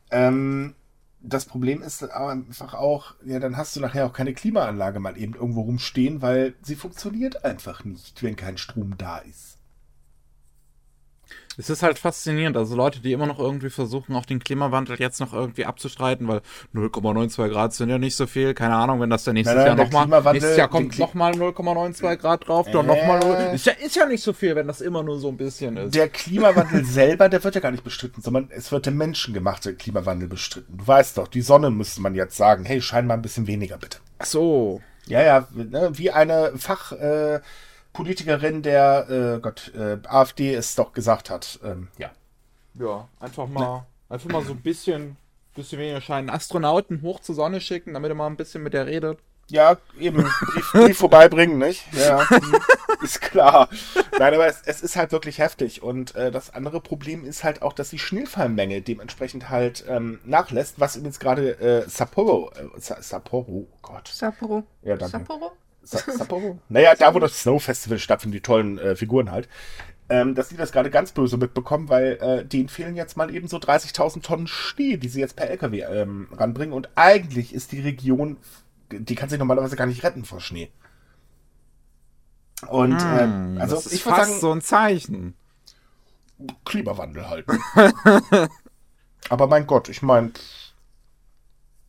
[0.09, 0.75] Ähm,
[1.21, 5.17] das Problem ist aber einfach auch, ja, dann hast du nachher auch keine Klimaanlage mal
[5.17, 9.57] eben irgendwo rumstehen, weil sie funktioniert einfach nicht, wenn kein Strom da ist.
[11.61, 12.57] Es ist halt faszinierend.
[12.57, 16.41] Also Leute, die immer noch irgendwie versuchen, auch den Klimawandel jetzt noch irgendwie abzustreiten, weil
[16.73, 18.53] 0,92 Grad sind ja nicht so viel.
[18.55, 20.33] Keine Ahnung, wenn das dann nächstes Nein, nein, Jahr der nochmal.
[20.33, 22.95] Nächstes Jahr kommt nochmal 0,92 Grad drauf, dann Äh.
[22.95, 23.53] nochmal.
[23.53, 25.93] Ist ja, ist ja nicht so viel, wenn das immer nur so ein bisschen ist.
[25.93, 30.27] Der Klimawandel selber, der wird ja gar nicht bestritten, sondern es wird der menschengemachte Klimawandel
[30.27, 30.77] bestritten.
[30.77, 33.77] Du weißt doch, die Sonne müsste man jetzt sagen, hey, schein mal ein bisschen weniger
[33.77, 33.99] bitte.
[34.19, 34.81] Ach so.
[35.07, 37.41] Ja, ja, ne, wie eine Fachpolitikerin äh,
[37.93, 41.59] Politikerin der äh, Gott, äh, AfD es doch gesagt hat.
[41.63, 42.11] Ähm, ja.
[42.79, 45.17] Ja, einfach mal, einfach mal so ein bisschen,
[45.55, 46.29] bisschen weniger scheinen.
[46.29, 49.19] Astronauten hoch zur Sonne schicken, damit er mal ein bisschen mit der redet.
[49.49, 51.83] Ja, eben, Brief, Brief vorbeibringen, nicht?
[51.91, 52.25] Ja,
[53.01, 53.67] ist klar.
[54.17, 55.83] Nein, aber es, es ist halt wirklich heftig.
[55.83, 60.79] Und äh, das andere Problem ist halt auch, dass die Schneefallmenge dementsprechend halt ähm, nachlässt,
[60.79, 64.07] was übrigens gerade äh, Sapporo, äh, Sa Sapporo, oh Gott.
[64.07, 64.63] Sapporo.
[64.83, 65.17] Ja, danke.
[65.17, 65.51] Sapporo?
[65.83, 66.59] Sa Sapporo?
[66.69, 69.47] Naja, da wo das Snow Festival stattfindet, die tollen äh, Figuren halt.
[70.09, 73.47] Ähm, dass die das gerade ganz böse mitbekommen, weil äh, denen fehlen jetzt mal eben
[73.47, 76.73] so 30.000 Tonnen Schnee, die sie jetzt per LKW ähm, ranbringen.
[76.73, 78.35] Und eigentlich ist die Region,
[78.91, 80.69] die kann sich normalerweise gar nicht retten vor Schnee.
[82.67, 85.33] Und Hm, ähm, also das ist ich würde fast sagen, so ein Zeichen.
[86.65, 87.45] Klimawandel halt.
[89.29, 90.31] Aber mein Gott, ich meine,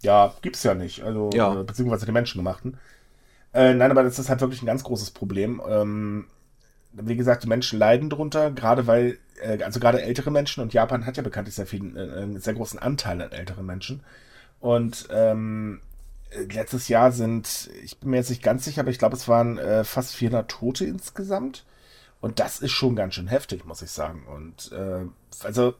[0.02, 1.02] ja, gibt's ja nicht.
[1.02, 1.60] Also, Ja.
[1.60, 2.78] Äh, beziehungsweise die Menschengemachten.
[3.54, 5.60] Äh, nein, aber das ist halt wirklich ein ganz großes Problem.
[5.68, 6.26] Ähm,
[6.92, 11.06] wie gesagt, die Menschen leiden drunter, gerade weil, äh, also gerade ältere Menschen und Japan
[11.06, 14.02] hat ja bekanntlich sehr viel, äh, sehr großen Anteil an älteren Menschen.
[14.60, 15.80] Und ähm,
[16.30, 19.28] äh, letztes Jahr sind, ich bin mir jetzt nicht ganz sicher, aber ich glaube, es
[19.28, 21.64] waren äh, fast 400 Tote insgesamt.
[22.20, 24.24] Und das ist schon ganz schön heftig, muss ich sagen.
[24.26, 25.06] Und äh,
[25.44, 25.74] also,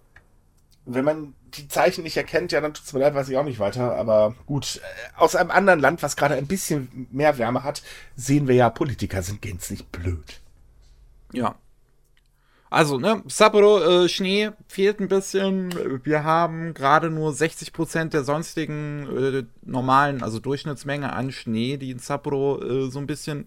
[0.85, 3.59] wenn man die Zeichen nicht erkennt, ja, dann tut's mir leid, weiß ich auch nicht
[3.59, 3.95] weiter.
[3.97, 7.83] Aber gut, äh, aus einem anderen Land, was gerade ein bisschen mehr Wärme hat,
[8.17, 10.41] sehen wir ja, Politiker sind gänzlich blöd.
[11.33, 11.57] Ja.
[12.71, 16.05] Also, ne, Sapporo, äh, Schnee fehlt ein bisschen.
[16.05, 21.99] Wir haben gerade nur 60% der sonstigen äh, normalen, also Durchschnittsmenge an Schnee, die in
[21.99, 23.47] Sapporo äh, so ein bisschen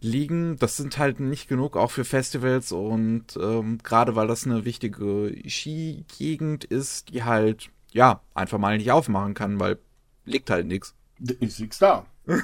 [0.00, 0.56] liegen.
[0.58, 5.34] Das sind halt nicht genug, auch für Festivals und ähm, gerade weil das eine wichtige
[5.48, 9.78] Skigegend ist, die halt, ja, einfach mal nicht aufmachen kann, weil
[10.24, 10.94] liegt halt nichts.
[11.18, 12.06] Ist nichts da.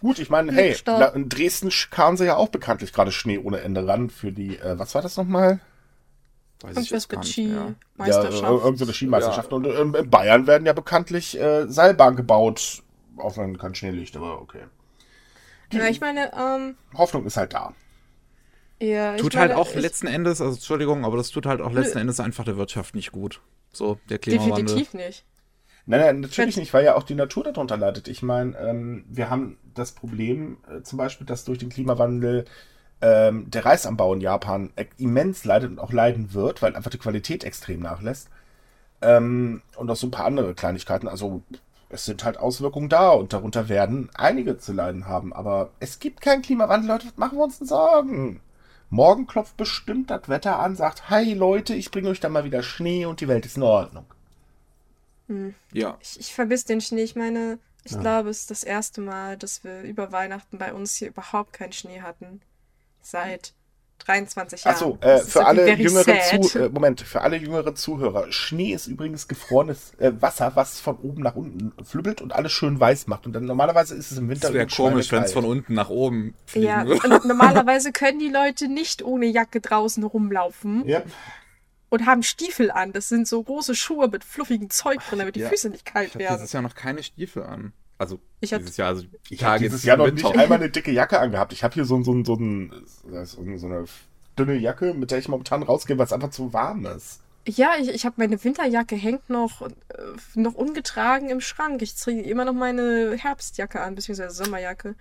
[0.00, 0.76] Gut, ich meine, hey,
[1.14, 4.78] in Dresden kamen sie ja auch bekanntlich gerade Schnee ohne Ende ran für die, äh,
[4.78, 5.60] was war das nochmal?
[6.62, 7.74] Weiß ich jetzt gar Ski ja.
[7.96, 8.42] Meisterschaft.
[8.42, 9.50] Ja, irgendeine Skimeisterschaft.
[9.50, 9.56] Ja.
[9.56, 12.82] Und äh, in Bayern werden ja bekanntlich äh, Seilbahnen gebaut,
[13.16, 14.62] auch wenn kein Schnee liegt, aber okay.
[15.72, 17.74] Die ja, ich meine, ähm, Hoffnung ist halt da.
[18.80, 22.18] Ja, tut halt auch letzten Endes, also Entschuldigung, aber das tut halt auch letzten Endes
[22.18, 23.40] einfach der Wirtschaft nicht gut.
[23.72, 24.64] So, der Klimawandel.
[24.64, 25.24] Definitiv nicht.
[25.86, 28.08] Nein, nein, natürlich nicht, weil ja auch die Natur darunter leidet.
[28.08, 32.44] Ich meine, ähm, wir haben das Problem äh, zum Beispiel, dass durch den Klimawandel
[33.00, 37.42] ähm, der Reisanbau in Japan immens leidet und auch leiden wird, weil einfach die Qualität
[37.44, 38.28] extrem nachlässt.
[39.00, 41.08] Ähm, und auch so ein paar andere Kleinigkeiten.
[41.08, 41.42] Also
[41.92, 45.32] es sind halt Auswirkungen da und darunter werden einige zu leiden haben.
[45.32, 48.40] Aber es gibt keinen Klimawandel, Leute, was machen wir uns denn Sorgen?
[48.90, 52.62] Morgen klopft bestimmt das Wetter an, sagt, hi Leute, ich bringe euch da mal wieder
[52.62, 54.04] Schnee und die Welt ist in Ordnung.
[55.28, 55.54] Hm.
[55.72, 55.96] Ja.
[56.00, 57.02] Ich, ich vermisse den Schnee.
[57.02, 58.00] Ich meine, ich ja.
[58.00, 61.72] glaube, es ist das erste Mal, dass wir über Weihnachten bei uns hier überhaupt keinen
[61.72, 62.42] Schnee hatten.
[63.00, 63.54] Seit
[64.06, 64.74] 23 Jahren.
[64.74, 68.30] Achso, äh, für alle jüngeren Zu äh, Moment, für alle jüngeren Zuhörer.
[68.30, 72.78] Schnee ist übrigens gefrorenes äh, Wasser, was von oben nach unten flübbelt und alles schön
[72.78, 73.26] weiß macht.
[73.26, 74.48] Und dann normalerweise ist es im Winter.
[74.48, 78.30] Das wäre komisch, wenn es von unten nach oben fliegen Ja, und normalerweise können die
[78.30, 80.86] Leute nicht ohne Jacke draußen rumlaufen.
[80.86, 81.02] Ja
[81.92, 82.92] und haben Stiefel an.
[82.92, 86.08] Das sind so große Schuhe mit fluffigem Zeug drin, damit die ja, Füße nicht kalt
[86.08, 86.36] ich werden.
[86.38, 87.74] dieses Jahr noch keine Stiefel an.
[88.02, 91.20] Also ich dieses Jahr, also die Tage dieses Jahr noch nicht einmal eine dicke Jacke
[91.20, 91.52] angehabt.
[91.52, 93.84] Ich habe hier so, so, so, so, so eine
[94.36, 97.20] dünne Jacke, mit der ich momentan rausgehe, weil es einfach zu warm ist.
[97.46, 99.68] Ja, ich, ich habe meine Winterjacke hängt noch, äh,
[100.34, 101.82] noch ungetragen im Schrank.
[101.82, 104.94] Ich ziehe immer noch meine Herbstjacke an, beziehungsweise Sommerjacke.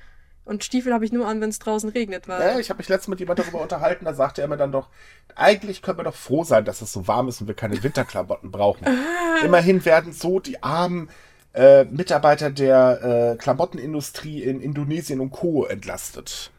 [0.44, 2.28] Und Stiefel habe ich nur an, wenn es draußen regnet.
[2.28, 4.72] Weil ja, ich habe mich letztens mit jemandem darüber unterhalten, da sagte er mir dann
[4.72, 4.90] doch,
[5.36, 8.52] eigentlich können wir doch froh sein, dass es so warm ist und wir keine Winterklamotten
[8.52, 8.88] brauchen.
[9.46, 11.10] Immerhin werden so die armen
[11.54, 15.66] äh, Mitarbeiter der äh, Klamottenindustrie in Indonesien und Co.
[15.66, 16.52] entlastet.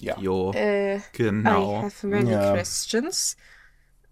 [0.00, 0.18] Ja.
[0.18, 1.80] Jo, äh, genau.
[1.80, 2.52] I have many ja.
[2.52, 3.36] questions.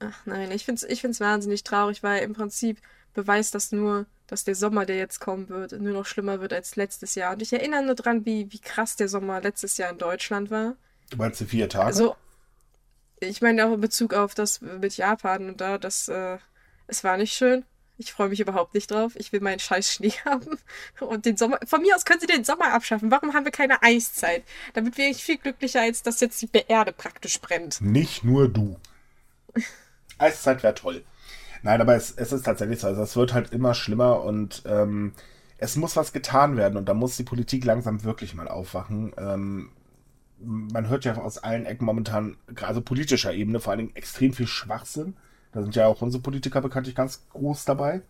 [0.00, 2.78] Ach nein, ich finde es ich find's wahnsinnig traurig, weil im Prinzip
[3.12, 6.76] beweist das nur, dass der Sommer, der jetzt kommen wird, nur noch schlimmer wird als
[6.76, 7.34] letztes Jahr.
[7.34, 10.76] Und ich erinnere nur dran, wie, wie krass der Sommer letztes Jahr in Deutschland war.
[11.10, 11.86] Du meinst die vier Tage?
[11.86, 12.16] Also,
[13.20, 16.38] ich meine auch in Bezug auf das mit Japan und da, das, äh,
[16.86, 17.64] es war nicht schön.
[17.96, 19.12] Ich freue mich überhaupt nicht drauf.
[19.16, 20.58] Ich will meinen scheiß Schnee haben.
[21.00, 21.58] Und den Sommer.
[21.66, 23.10] Von mir aus können sie den Sommer abschaffen.
[23.10, 24.42] Warum haben wir keine Eiszeit?
[24.72, 27.80] Damit wäre ich viel glücklicher, als dass jetzt die Erde praktisch brennt.
[27.80, 28.78] Nicht nur du.
[30.18, 31.04] Eiszeit wäre toll.
[31.62, 32.88] Nein, aber es, es ist tatsächlich so.
[32.88, 35.12] Also es wird halt immer schlimmer und ähm,
[35.58, 39.14] es muss was getan werden und da muss die Politik langsam wirklich mal aufwachen.
[39.16, 39.70] Ähm,
[40.40, 44.46] man hört ja aus allen Ecken momentan, also politischer Ebene, vor allen Dingen extrem viel
[44.46, 45.16] Schwachsinn.
[45.54, 48.02] Da sind ja auch unsere Politiker bekanntlich ganz groß dabei.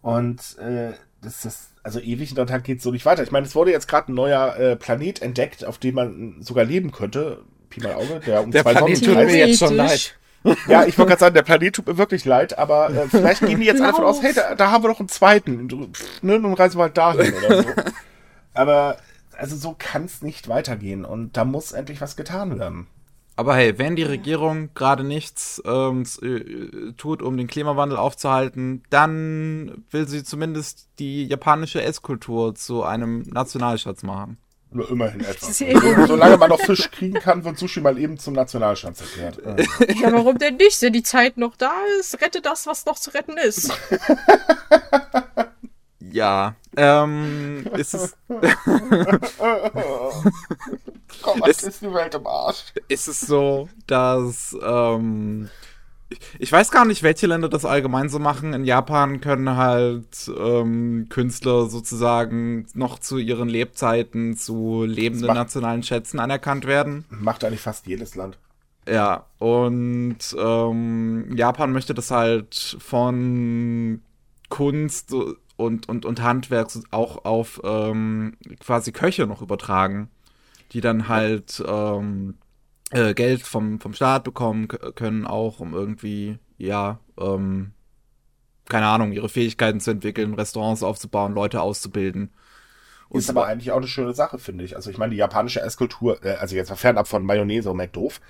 [0.00, 3.22] Und äh, das ist also ewig und dann halt geht es so nicht weiter.
[3.22, 6.64] Ich meine, es wurde jetzt gerade ein neuer äh, Planet entdeckt, auf dem man sogar
[6.64, 7.42] leben könnte.
[7.68, 10.16] Pi mal Auge, der um der zwei Planet Sonnen tut mir jetzt schon leid.
[10.66, 13.60] Ja, ich wollte gerade sagen, der Planet tut mir wirklich leid, aber äh, vielleicht gehen
[13.60, 15.68] die jetzt einfach aus, hey, da, da, haben wir doch einen zweiten.
[15.94, 17.68] Pff, ne, nun reisen wir halt dahin oder so.
[18.54, 18.98] Aber
[19.38, 22.86] also so kann es nicht weitergehen und da muss endlich was getan werden.
[23.42, 29.82] Aber hey, wenn die Regierung gerade nichts ähm, äh, tut, um den Klimawandel aufzuhalten, dann
[29.90, 34.36] will sie zumindest die japanische Esskultur zu einem Nationalschatz machen.
[34.70, 35.58] Nur immerhin etwas.
[35.58, 39.40] Solange man noch Fisch kriegen kann, wird Sushi mal eben zum Nationalschatz erklärt.
[40.00, 40.80] Ja, warum denn nicht?
[40.80, 43.72] Wenn die Zeit noch da ist, rette das, was noch zu retten ist.
[46.12, 48.16] ja, ähm, ist es.
[51.22, 52.72] Komm, was ist die Welt im Arsch?
[52.88, 55.48] Ist es so, dass, ähm,
[56.38, 58.52] ich weiß gar nicht, welche Länder das allgemein so machen.
[58.52, 65.82] In Japan können halt ähm, Künstler sozusagen noch zu ihren Lebzeiten zu lebenden macht, nationalen
[65.82, 67.04] Schätzen anerkannt werden.
[67.10, 68.38] Macht eigentlich fast jedes Land.
[68.88, 74.02] Ja, und ähm, Japan möchte das halt von
[74.48, 75.14] Kunst
[75.56, 80.10] und, und, und Handwerk auch auf ähm, quasi Köche noch übertragen,
[80.72, 82.34] die dann halt ähm,
[82.90, 87.72] äh, Geld vom, vom Staat bekommen können, auch um irgendwie, ja, ähm,
[88.68, 92.30] keine Ahnung, ihre Fähigkeiten zu entwickeln, Restaurants aufzubauen, Leute auszubilden
[93.08, 94.76] Und ist aber eigentlich auch eine schöne Sache, finde ich.
[94.76, 98.20] Also ich meine, die japanische Esskultur, äh, also jetzt mal fernab von Mayonnaise und McDoof,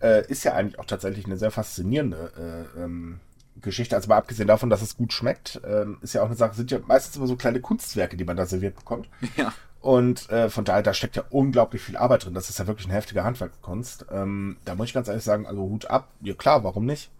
[0.00, 3.20] äh, ist ja eigentlich auch tatsächlich eine sehr faszinierende äh, ähm,
[3.60, 3.96] Geschichte.
[3.96, 6.70] Also mal abgesehen davon, dass es gut schmeckt, ähm, ist ja auch eine Sache, sind
[6.70, 9.08] ja meistens immer so kleine Kunstwerke, die man da serviert bekommt.
[9.36, 9.52] Ja.
[9.80, 12.34] Und äh, von daher, da steckt ja unglaublich viel Arbeit drin.
[12.34, 14.06] Das ist ja wirklich eine heftige Handwerkkunst.
[14.10, 16.08] Ähm, da muss ich ganz ehrlich sagen, also Hut ab.
[16.20, 17.10] Ja klar, warum nicht?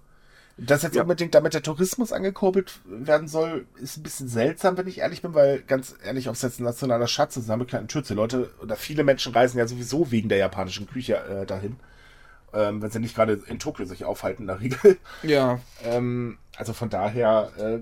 [0.59, 1.03] Dass jetzt ja.
[1.03, 5.33] unbedingt damit der Tourismus angekurbelt werden soll, ist ein bisschen seltsam, wenn ich ehrlich bin,
[5.33, 8.13] weil ganz ehrlich, ob es jetzt ein nationaler Schatz ist, eine kleine Schütze.
[8.13, 11.77] Leute oder viele Menschen reisen ja sowieso wegen der japanischen Küche äh, dahin.
[12.53, 14.99] Ähm, wenn sie nicht gerade in Tokio sich aufhalten in der Regel.
[15.23, 15.61] Ja.
[15.85, 17.79] Ähm, also von daher äh,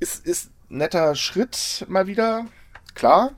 [0.00, 2.46] ist, ist netter Schritt mal wieder.
[2.94, 3.32] Klar.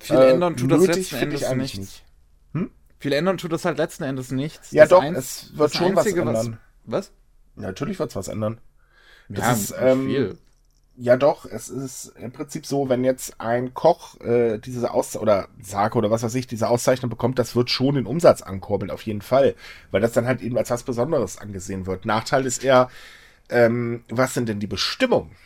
[0.00, 1.78] Viel äh, ändern tut das letzten Endes nichts.
[1.78, 2.04] Nicht.
[2.54, 2.70] Hm?
[2.98, 4.70] Viel ändern tut das halt letzten Endes nichts.
[4.70, 6.60] Ja, das doch, es wird schon Einzige, was ändern.
[6.84, 7.12] Was?
[7.56, 8.60] Natürlich wird es was ändern.
[9.28, 10.38] Das ja, ist ähm, viel.
[11.00, 11.44] Ja, doch.
[11.44, 16.10] Es ist im Prinzip so, wenn jetzt ein Koch äh, diese Auszeichnung oder Sake oder
[16.10, 19.54] was weiß ich, diese Auszeichnung bekommt, das wird schon den Umsatz ankurbeln, auf jeden Fall.
[19.92, 22.04] Weil das dann halt eben als was Besonderes angesehen wird.
[22.04, 22.90] Nachteil ist eher,
[23.48, 25.36] ähm, was sind denn die Bestimmungen?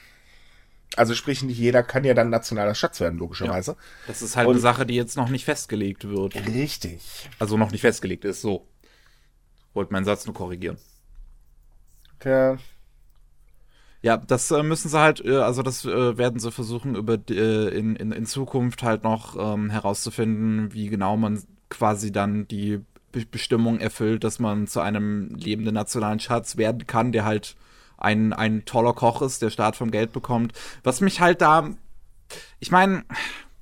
[0.96, 3.72] Also sprich, nicht jeder kann ja dann nationaler Schatz werden, logischerweise.
[3.72, 6.34] Ja, das ist halt Und, eine Sache, die jetzt noch nicht festgelegt wird.
[6.46, 7.28] Richtig.
[7.38, 8.66] Also noch nicht festgelegt ist, so.
[9.74, 10.78] Wollte meinen Satz nur korrigieren.
[12.24, 12.58] Der
[14.02, 17.68] ja, das äh, müssen sie halt, äh, also das äh, werden sie versuchen, über äh,
[17.68, 22.80] in, in, in Zukunft halt noch ähm, herauszufinden, wie genau man quasi dann die
[23.12, 27.56] Be Bestimmung erfüllt, dass man zu einem lebenden nationalen Schatz werden kann, der halt
[27.96, 30.52] ein, ein toller Koch ist, der Staat vom Geld bekommt.
[30.82, 31.70] Was mich halt da,
[32.58, 33.04] ich meine,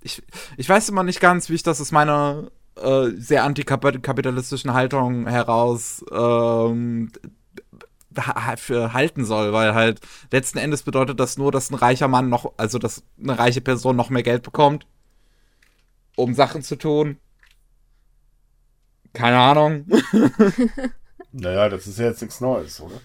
[0.01, 0.23] ich,
[0.57, 6.03] ich weiß immer nicht ganz, wie ich das aus meiner äh, sehr antikapitalistischen Haltung heraus
[6.11, 7.11] ähm,
[8.17, 10.01] halten soll, weil halt
[10.33, 13.97] letzten Endes bedeutet das nur, dass ein reicher Mann noch, also dass eine reiche Person
[13.97, 14.87] noch mehr Geld bekommt,
[16.17, 17.19] um Sachen zu tun.
[19.13, 19.87] Keine Ahnung.
[21.33, 23.01] naja, das ist ja jetzt nichts Neues, oder?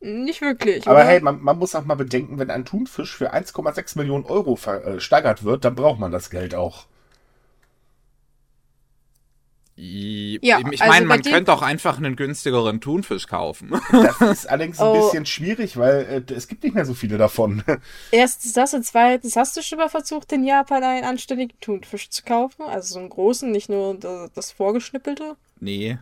[0.00, 0.86] Nicht wirklich.
[0.86, 1.08] Aber oder?
[1.08, 5.44] hey, man, man, muss auch mal bedenken, wenn ein Thunfisch für 1,6 Millionen Euro versteigert
[5.44, 6.86] wird, dann braucht man das Geld auch.
[9.76, 13.80] Ja, ich also meine, man könnte auch einfach einen günstigeren Thunfisch kaufen.
[13.90, 15.04] Das ist allerdings ein oh.
[15.04, 17.62] bisschen schwierig, weil äh, es gibt nicht mehr so viele davon.
[18.10, 22.22] Erstens das und zweitens, hast du schon mal versucht, in Japan einen anständigen Thunfisch zu
[22.22, 22.62] kaufen?
[22.62, 25.36] Also so einen großen, nicht nur das, das vorgeschnippelte?
[25.60, 25.98] Nee.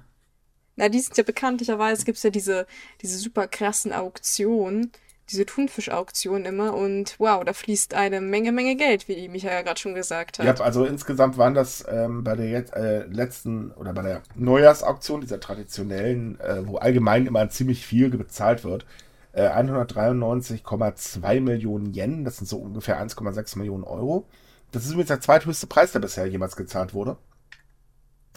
[0.76, 2.66] Na, die sind ja bekanntlicherweise, gibt es ja diese,
[3.02, 4.92] diese super krassen Auktionen
[5.31, 9.79] diese Thunfischauktion immer und wow, da fließt eine Menge, Menge Geld, wie Michael ja gerade
[9.79, 10.47] schon gesagt hat.
[10.47, 15.21] Ja, also insgesamt waren das ähm, bei der jetzt, äh, letzten oder bei der Neujahrsauktion,
[15.21, 18.87] dieser traditionellen, äh, wo allgemein immer ziemlich viel bezahlt wird,
[19.33, 24.27] äh, 193,2 Millionen Yen, das sind so ungefähr 1,6 Millionen Euro.
[24.73, 27.17] Das ist übrigens der zweithöchste Preis, der bisher jemals gezahlt wurde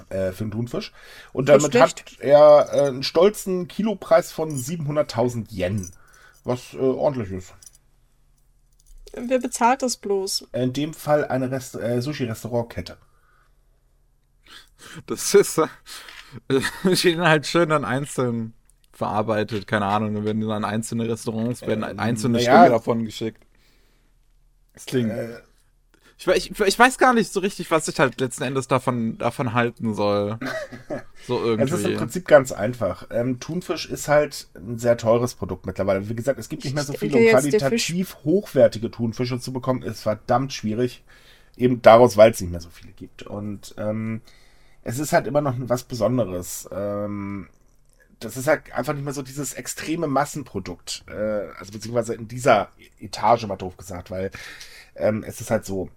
[0.10, 0.92] äh, für einen Thunfisch.
[1.34, 5.92] Und damit hat er äh, einen stolzen Kilopreis von 700.000 Yen
[6.44, 7.54] was äh, ordentlich ist.
[9.14, 10.48] Wer bezahlt das bloß?
[10.54, 12.98] In dem Fall eine Rest äh, Sushi-Restaurantkette.
[15.06, 15.68] Das ist äh,
[16.96, 18.54] steht halt schön dann einzeln
[18.94, 23.44] verarbeitet, keine Ahnung, dann werden dann einzelne Restaurants, werden äh, einzelne ja, Stücke davon geschickt.
[24.74, 25.12] Das klingt.
[25.12, 25.40] Äh,
[26.28, 29.54] ich, ich, ich, weiß gar nicht so richtig, was ich halt letzten Endes davon, davon
[29.54, 30.40] halten soll.
[31.28, 31.72] So irgendwie.
[31.72, 33.06] Es ist im Prinzip ganz einfach.
[33.12, 36.10] Ähm, Thunfisch ist halt ein sehr teures Produkt mittlerweile.
[36.10, 39.84] Wie gesagt, es gibt nicht mehr so viele, um qualitativ hochwertige Thunfische zu bekommen.
[39.84, 41.04] Ist verdammt schwierig.
[41.58, 43.22] Eben daraus, weil es nicht mehr so viele gibt.
[43.22, 44.22] Und ähm,
[44.84, 46.68] es ist halt immer noch was Besonderes.
[46.72, 47.48] Ähm,
[48.20, 51.04] das ist halt einfach nicht mehr so dieses extreme Massenprodukt.
[51.08, 54.32] Äh, also beziehungsweise in dieser Etage, mal doof gesagt, weil
[54.96, 55.90] ähm, es ist halt so,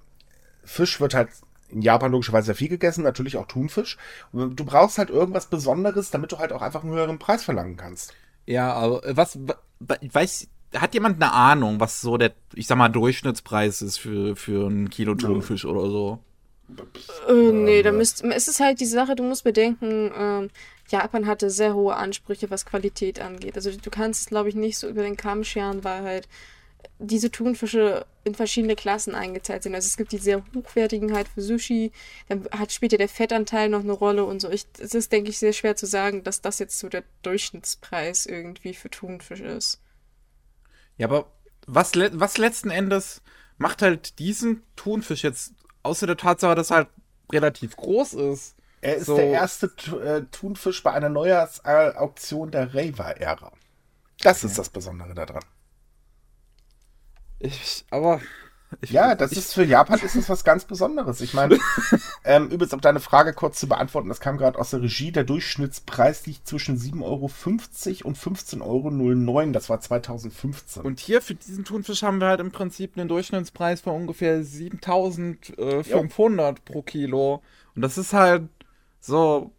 [0.65, 1.29] Fisch wird halt
[1.69, 3.97] in Japan logischerweise sehr viel gegessen, natürlich auch Thunfisch.
[4.33, 7.77] Und du brauchst halt irgendwas Besonderes, damit du halt auch einfach einen höheren Preis verlangen
[7.77, 8.15] kannst.
[8.47, 9.39] Ja, aber äh, was,
[9.81, 14.69] weiß, hat jemand eine Ahnung, was so der, ich sag mal, Durchschnittspreis ist für, für
[14.69, 16.19] ein Kilo Thunfisch oder so?
[17.29, 20.51] Äh, nee, da müsst, es ist halt die Sache, du musst bedenken, ähm,
[20.89, 23.57] Japan hatte sehr hohe Ansprüche, was Qualität angeht.
[23.57, 26.29] Also du kannst es, glaube ich, nicht so über den Kamm scheren, weil halt
[26.99, 29.75] diese Thunfische in verschiedene Klassen eingeteilt sind.
[29.75, 31.93] Also es gibt die sehr hochwertigen halt für Sushi,
[32.29, 34.51] dann hat später der Fettanteil noch eine Rolle und so.
[34.51, 38.27] Ich, es ist, denke ich, sehr schwer zu sagen, dass das jetzt so der Durchschnittspreis
[38.27, 39.81] irgendwie für Thunfisch ist.
[40.97, 41.31] Ja, aber
[41.67, 43.23] was, was letzten Endes
[43.59, 46.89] macht halt diesen Thunfisch jetzt, außer der Tatsache, dass er halt
[47.33, 48.57] relativ groß ist?
[48.81, 49.67] Er ist so der erste
[50.05, 53.53] äh, Thunfisch bei einer Neujahrsauktion der Reiwa-Ära.
[54.21, 54.47] Das okay.
[54.47, 55.43] ist das Besondere daran.
[57.45, 58.21] Ich, aber.
[58.87, 61.21] ja, das ist für Japan ist das was ganz Besonderes.
[61.21, 61.59] Ich meine,
[62.25, 65.13] ähm, übrigens, um deine Frage kurz zu beantworten, das kam gerade aus der Regie.
[65.13, 67.25] Der Durchschnittspreis liegt zwischen 7,50 Euro
[68.09, 69.53] und 15,09 Euro.
[69.53, 70.83] Das war 2015.
[70.83, 76.65] Und hier für diesen Thunfisch haben wir halt im Prinzip einen Durchschnittspreis von ungefähr 7500
[76.65, 77.43] pro Kilo.
[77.77, 78.49] Und das ist halt
[79.01, 79.53] so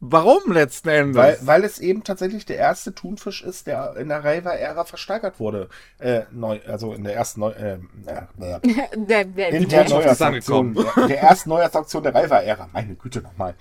[0.00, 1.16] Warum letzten Endes?
[1.16, 5.68] Weil, weil es eben tatsächlich der erste Thunfisch ist, der in der Reiwa-Ära versteigert wurde.
[5.98, 10.74] Äh, neu, also in der ersten Neu äh, äh, in der Neujahrsauktion.
[10.74, 12.68] Der, der ersten Neujahrsauktion der Reiwa-Ära.
[12.72, 13.54] Meine Güte nochmal.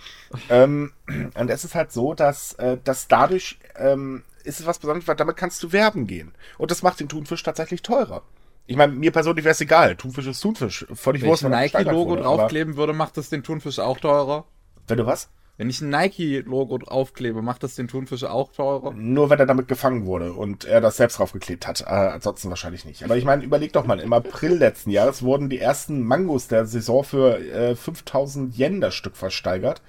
[0.50, 0.94] ähm,
[1.34, 5.16] und es ist halt so, dass, äh, dass dadurch ähm, ist es was Besonderes, weil
[5.16, 6.34] damit kannst du werben gehen.
[6.60, 8.22] Und das macht den Thunfisch tatsächlich teurer.
[8.68, 9.96] Ich meine, mir persönlich wäre es egal.
[9.96, 10.86] Thunfisch ist Thunfisch.
[10.94, 14.46] Völlig Wenn ich ein Nike-Logo draufkleben würde, macht das den Thunfisch auch teurer.
[14.88, 15.30] Wenn du was?
[15.58, 18.94] Wenn ich ein Nike-Logo draufklebe, macht das den Thunfisch auch teurer?
[18.94, 21.82] Nur wenn er damit gefangen wurde und er das selbst draufgeklebt hat.
[21.82, 23.04] Äh, ansonsten wahrscheinlich nicht.
[23.04, 26.68] Aber ich meine, überleg doch mal, im April letzten Jahres wurden die ersten Mangos der
[26.68, 29.82] Saison für äh, 5000 Yen das Stück versteigert.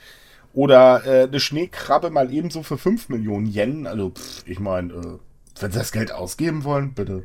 [0.55, 3.87] Oder äh, eine Schneekrabbe mal ebenso für 5 Millionen Yen.
[3.87, 5.19] Also, pff, ich meine, äh,
[5.61, 7.25] wenn sie das Geld ausgeben wollen, bitte.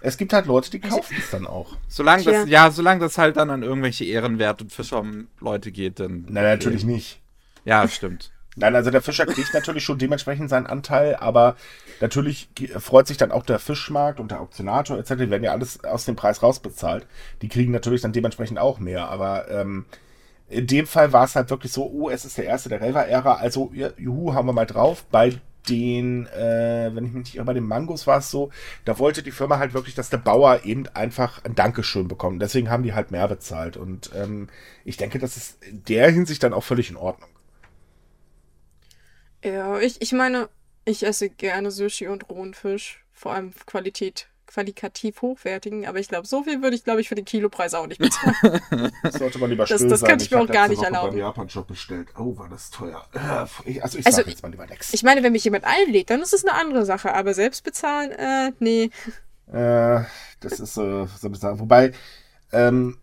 [0.00, 1.76] Es gibt halt Leute, die also kaufen es dann auch.
[1.86, 6.26] Solange das, ja, solange das halt dann an irgendwelche ehrenwerten Fischer-Leute geht, dann.
[6.28, 7.20] Nein, natürlich nicht.
[7.64, 8.30] Ja, stimmt.
[8.56, 11.56] Nein, also der Fischer kriegt natürlich schon dementsprechend seinen Anteil, aber
[12.00, 12.48] natürlich
[12.78, 15.14] freut sich dann auch der Fischmarkt und der Auktionator etc.
[15.18, 17.06] Die werden ja alles aus dem Preis rausbezahlt.
[17.42, 19.86] Die kriegen natürlich dann dementsprechend auch mehr, aber ähm,
[20.48, 23.34] in dem Fall war es halt wirklich so, oh, es ist der erste der Relva-Ära,
[23.34, 25.04] also juhu, haben wir mal drauf.
[25.10, 28.50] Bei den, äh, wenn ich mich nicht irre, bei den Mangos war es so,
[28.84, 32.42] da wollte die Firma halt wirklich, dass der Bauer eben einfach ein Dankeschön bekommt.
[32.42, 33.76] Deswegen haben die halt mehr bezahlt.
[33.76, 34.48] Und ähm,
[34.84, 37.30] ich denke, das ist in der Hinsicht dann auch völlig in Ordnung.
[39.44, 40.48] Ja, ich, ich meine,
[40.84, 43.04] ich esse gerne Sushi und rohen Fisch.
[43.12, 45.86] Vor allem Qualität, qualitativ hochwertigen.
[45.86, 48.60] Aber ich glaube, so viel würde ich, glaube ich, für den Kilopreis auch nicht bezahlen.
[49.02, 50.08] das sollte man lieber Das, das sein.
[50.08, 51.10] könnte ich, ich mir auch gar nicht Woche erlauben.
[51.10, 52.08] beim Japan-Shop bestellt.
[52.18, 53.06] Oh, war das teuer.
[53.64, 54.94] Ich, also ich also, sag jetzt mal lieber nichts.
[54.94, 57.14] Ich meine, wenn mich jemand einlädt, dann ist es eine andere Sache.
[57.14, 58.90] Aber selbst bezahlen, äh, nee.
[59.52, 60.04] Äh,
[60.40, 61.58] das ist so, so bizarr.
[61.58, 61.92] Wobei,
[62.52, 62.98] ähm,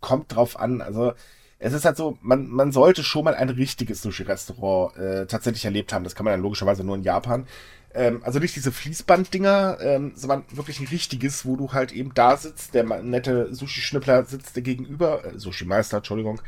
[0.00, 0.80] kommt drauf an.
[0.80, 1.12] Also,
[1.58, 5.92] es ist halt so, man, man sollte schon mal ein richtiges Sushi-Restaurant äh, tatsächlich erlebt
[5.92, 6.04] haben.
[6.04, 7.46] Das kann man dann logischerweise nur in Japan.
[7.94, 12.36] Ähm, also nicht diese Fließband-Dinger, ähm, sondern wirklich ein richtiges, wo du halt eben da
[12.36, 16.40] sitzt, der nette Sushi-Schnippler sitzt dir gegenüber, äh, Sushi-Meister, Entschuldigung.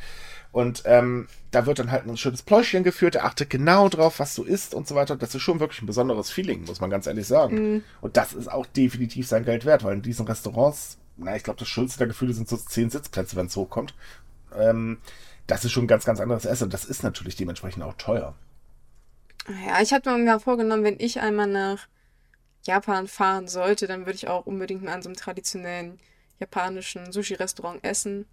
[0.53, 4.35] Und ähm, da wird dann halt ein schönes Pläuschchen geführt, der achtet genau drauf, was
[4.35, 5.17] du isst und so weiter.
[5.17, 7.57] Das ist schon wirklich ein besonderes Feeling, muss man ganz ehrlich sagen.
[7.57, 7.85] Mhm.
[8.01, 11.59] Und das ist auch definitiv sein Geld wert, weil in diesen Restaurants, na, ich glaube,
[11.59, 13.95] das schönste der Gefühle sind so zehn Sitzplätze, wenn es hochkommt.
[14.57, 14.99] Ähm,
[15.47, 16.71] das ist schon ein ganz, ganz anderes Essen.
[16.71, 18.35] Das ist natürlich dementsprechend auch teuer.
[19.67, 21.89] Ja, ich hatte mir mal vorgenommen, wenn ich einmal nach
[22.63, 25.99] Japan fahren sollte, dann würde ich auch unbedingt mal an so einem traditionellen
[26.39, 28.27] japanischen Sushi-Restaurant essen.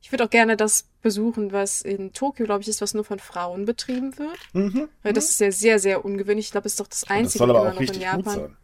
[0.00, 3.20] Ich würde auch gerne das besuchen, was in Tokio, glaube ich, ist, was nur von
[3.20, 4.38] Frauen betrieben wird.
[4.52, 4.88] Mhm.
[5.02, 5.30] Weil das mhm.
[5.30, 6.46] ist ja sehr, sehr ungewöhnlich.
[6.46, 8.56] Ich glaube, es ist doch das einzige immer noch in Japan.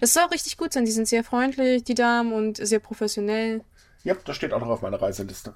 [0.00, 0.84] Das soll auch richtig gut sein.
[0.84, 3.62] Die sind sehr freundlich, die Damen, und sehr professionell.
[4.02, 5.54] Ja, das steht auch noch auf meiner Reiseliste.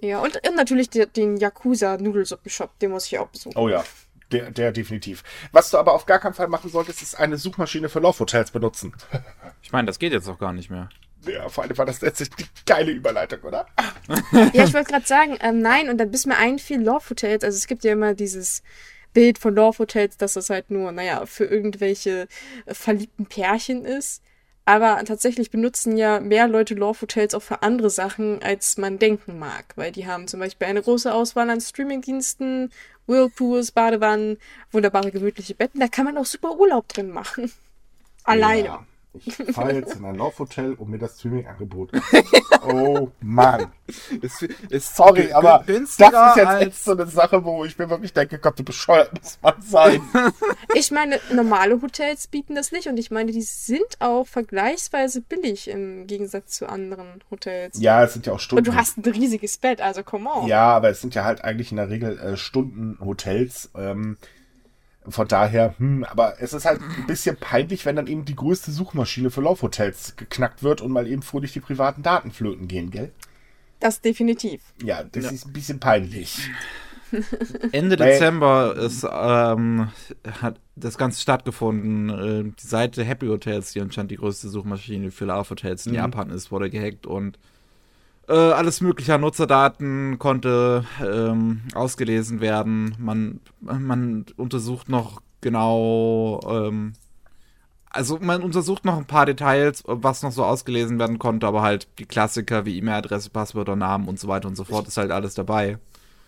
[0.00, 3.56] Ja, und, und natürlich den, den Yakuza-Nudelsuppenshop, den muss ich auch besuchen.
[3.56, 3.84] Oh ja,
[4.32, 5.22] der, der definitiv.
[5.52, 8.94] Was du aber auf gar keinen Fall machen solltest, ist eine Suchmaschine für Love-Hotels benutzen.
[9.62, 10.90] Ich meine, das geht jetzt auch gar nicht mehr.
[11.26, 13.66] Ja, vor allem war das letztlich die geile Überleitung, oder?
[14.52, 17.56] ja, ich wollte gerade sagen, ähm, nein, und dann bis mir einfiel Love Hotels, also
[17.56, 18.62] es gibt ja immer dieses
[19.12, 22.28] Bild von Love Hotels, dass das halt nur, naja, für irgendwelche
[22.66, 24.22] äh, verliebten Pärchen ist.
[24.68, 29.38] Aber tatsächlich benutzen ja mehr Leute Love Hotels auch für andere Sachen, als man denken
[29.38, 29.64] mag.
[29.76, 32.72] Weil die haben zum Beispiel eine große Auswahl an Streamingdiensten,
[33.06, 34.38] Whirlpools, Badewannen,
[34.72, 35.78] wunderbare gemütliche Betten.
[35.78, 37.52] Da kann man auch super Urlaub drin machen.
[38.24, 38.66] Alleine.
[38.66, 38.86] Ja.
[39.24, 41.90] Ich fahre jetzt in ein Laufhotel um mir das Streaming-Angebot.
[42.68, 43.66] oh Mann.
[44.20, 48.12] Ist, ist Sorry, aber das ist jetzt echt so eine Sache, wo ich mir wirklich
[48.12, 50.02] denke, Gott, du bescheuert muss man sein.
[50.74, 55.68] ich meine, normale Hotels bieten das nicht und ich meine, die sind auch vergleichsweise billig
[55.68, 57.80] im Gegensatz zu anderen Hotels.
[57.80, 58.66] Ja, es sind ja auch Stunden.
[58.66, 60.48] Und du hast ein riesiges Bett, also come on.
[60.48, 63.70] Ja, aber es sind ja halt eigentlich in der Regel äh, Stundenhotels.
[63.76, 64.16] Ähm,
[65.08, 68.70] von daher, hm, aber es ist halt ein bisschen peinlich, wenn dann eben die größte
[68.70, 73.12] Suchmaschine für Laufhotels geknackt wird und mal eben fröhlich die privaten Daten flöten gehen, gell?
[73.80, 74.62] Das definitiv.
[74.82, 75.30] Ja, das ja.
[75.30, 76.50] ist ein bisschen peinlich.
[77.72, 79.88] Ende Dezember ist, ähm,
[80.40, 82.08] hat das Ganze stattgefunden.
[82.08, 85.98] Äh, die Seite Happy Hotels, die anscheinend die größte Suchmaschine für Laufhotels in mhm.
[85.98, 87.38] Japan ist, wurde gehackt und
[88.28, 92.94] äh, alles mögliche an Nutzerdaten konnte ähm, ausgelesen werden.
[92.98, 96.94] Man, man untersucht noch genau, ähm,
[97.90, 101.88] also man untersucht noch ein paar Details, was noch so ausgelesen werden konnte, aber halt
[101.98, 105.34] die Klassiker wie E-Mail-Adresse, Passwörter, Namen und so weiter und so fort ist halt alles
[105.34, 105.78] dabei.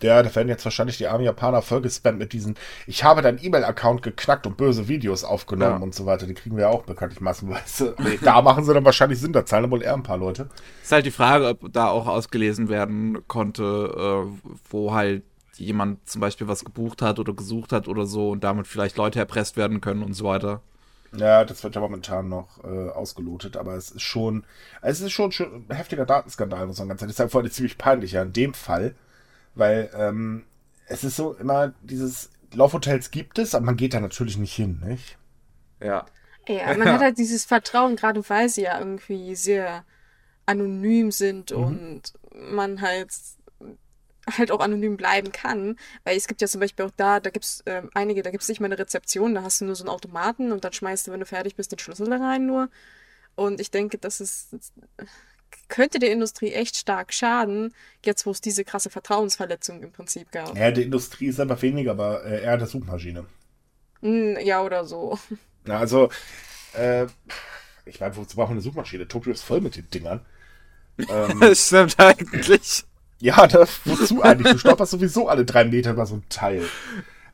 [0.01, 2.55] Ja, da werden jetzt wahrscheinlich die armen Japaner vollgespammt mit diesen,
[2.87, 5.83] ich habe deinen E-Mail-Account geknackt und böse Videos aufgenommen ja.
[5.83, 6.25] und so weiter.
[6.25, 7.95] Die kriegen wir ja auch bekanntlich massenweise.
[8.23, 10.49] da machen sie dann wahrscheinlich Sinn, da zahlen wohl eher ein paar Leute.
[10.81, 15.23] Ist halt die Frage, ob da auch ausgelesen werden konnte, äh, wo halt
[15.55, 19.19] jemand zum Beispiel was gebucht hat oder gesucht hat oder so und damit vielleicht Leute
[19.19, 20.61] erpresst werden können und so weiter.
[21.15, 24.43] Ja, das wird ja momentan noch äh, ausgelotet, aber es ist schon,
[24.81, 27.29] es ist schon, schon ein heftiger Datenskandal, muss man ganz ehrlich sagen.
[27.29, 28.95] Vor allem ziemlich peinlich ja in dem Fall,
[29.55, 30.45] weil ähm,
[30.87, 34.81] es ist so immer dieses Laufhotels gibt es, aber man geht da natürlich nicht hin,
[34.85, 35.17] nicht?
[35.81, 36.05] Ja.
[36.47, 39.83] Ja, man hat halt dieses Vertrauen, gerade weil sie ja irgendwie sehr
[40.45, 41.63] anonym sind mhm.
[41.63, 43.11] und man halt
[44.37, 45.75] halt auch anonym bleiben kann.
[46.03, 48.43] Weil es gibt ja zum Beispiel auch da, da gibt es äh, einige, da gibt
[48.43, 51.07] es nicht mal eine Rezeption, da hast du nur so einen Automaten und dann schmeißt
[51.07, 52.69] du, wenn du fertig bist, den Schlüssel da rein nur.
[53.35, 54.55] Und ich denke, das ist
[55.67, 57.73] könnte der Industrie echt stark schaden,
[58.03, 60.57] jetzt wo es diese krasse Vertrauensverletzung im Prinzip gab.
[60.57, 63.25] Ja, die Industrie ist aber weniger, aber äh, eher der Suchmaschine.
[64.01, 65.19] Mm, ja, oder so.
[65.67, 66.09] Ja, also,
[66.73, 67.05] äh,
[67.85, 69.07] ich meine, wozu brauchen wir eine Suchmaschine?
[69.07, 70.25] Tokio ist voll mit den Dingern.
[71.09, 72.85] Ähm, das stimmt eigentlich.
[73.19, 74.53] Ja, das, wozu eigentlich?
[74.53, 76.63] Du stolperst sowieso alle drei Meter über so ein Teil.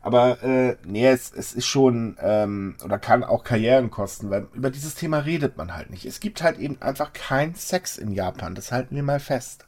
[0.06, 4.70] Aber äh, nee, es, es ist schon, ähm, oder kann auch Karrieren kosten, weil über
[4.70, 6.06] dieses Thema redet man halt nicht.
[6.06, 9.66] Es gibt halt eben einfach keinen Sex in Japan, das halten wir mal fest.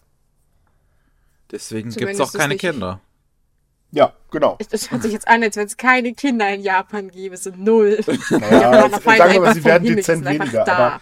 [1.52, 3.02] Deswegen gibt es auch keine Kinder.
[3.90, 4.60] Ja, genau.
[4.70, 8.00] Das hört sich jetzt an, als wenn es keine Kinder in Japan gäbe, so null.
[8.30, 11.02] Naja, sagen wir mal, sie werden dezent weniger, aber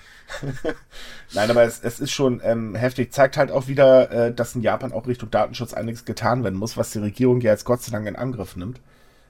[1.34, 3.12] Nein, aber es, es ist schon ähm, heftig.
[3.12, 6.78] Zeigt halt auch wieder, äh, dass in Japan auch Richtung Datenschutz einiges getan werden muss,
[6.78, 8.80] was die Regierung ja jetzt Gott sei Dank in Angriff nimmt.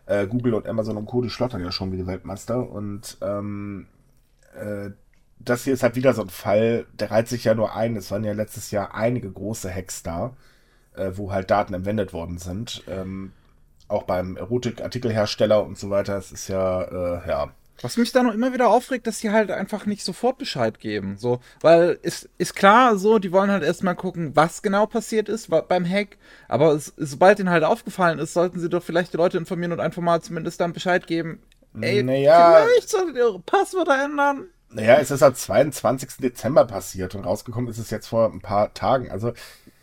[0.06, 1.22] Äh, Google und Amazon und Co.
[1.22, 2.70] die schlottern ja schon wie die Weltmeister.
[2.70, 3.88] Und ähm,
[4.54, 4.92] äh,
[5.40, 7.96] das hier ist halt wieder so ein Fall, der reiht sich ja nur ein.
[7.96, 10.36] Es waren ja letztes Jahr einige große Hacks da,
[10.96, 12.84] äh, wo halt Daten entwendet worden sind.
[12.88, 13.34] Ähm,
[13.88, 16.18] auch beim Erotikartikelhersteller und so weiter.
[16.18, 17.50] Es ist ja, äh, ja,
[17.82, 21.18] was mich da noch immer wieder aufregt, dass die halt einfach nicht sofort Bescheid geben.
[21.18, 25.50] So, weil ist, ist klar, so, die wollen halt erstmal gucken, was genau passiert ist
[25.50, 26.18] beim Hack.
[26.48, 29.80] Aber es, sobald ihnen halt aufgefallen ist, sollten sie doch vielleicht die Leute informieren und
[29.80, 31.42] einfach mal zumindest dann Bescheid geben.
[31.80, 34.46] Ey, naja, vielleicht solltet ihr eure Passwörter ändern.
[34.70, 36.18] Naja, es ist am 22.
[36.20, 39.12] Dezember passiert und rausgekommen ist es jetzt vor ein paar Tagen.
[39.12, 39.34] Also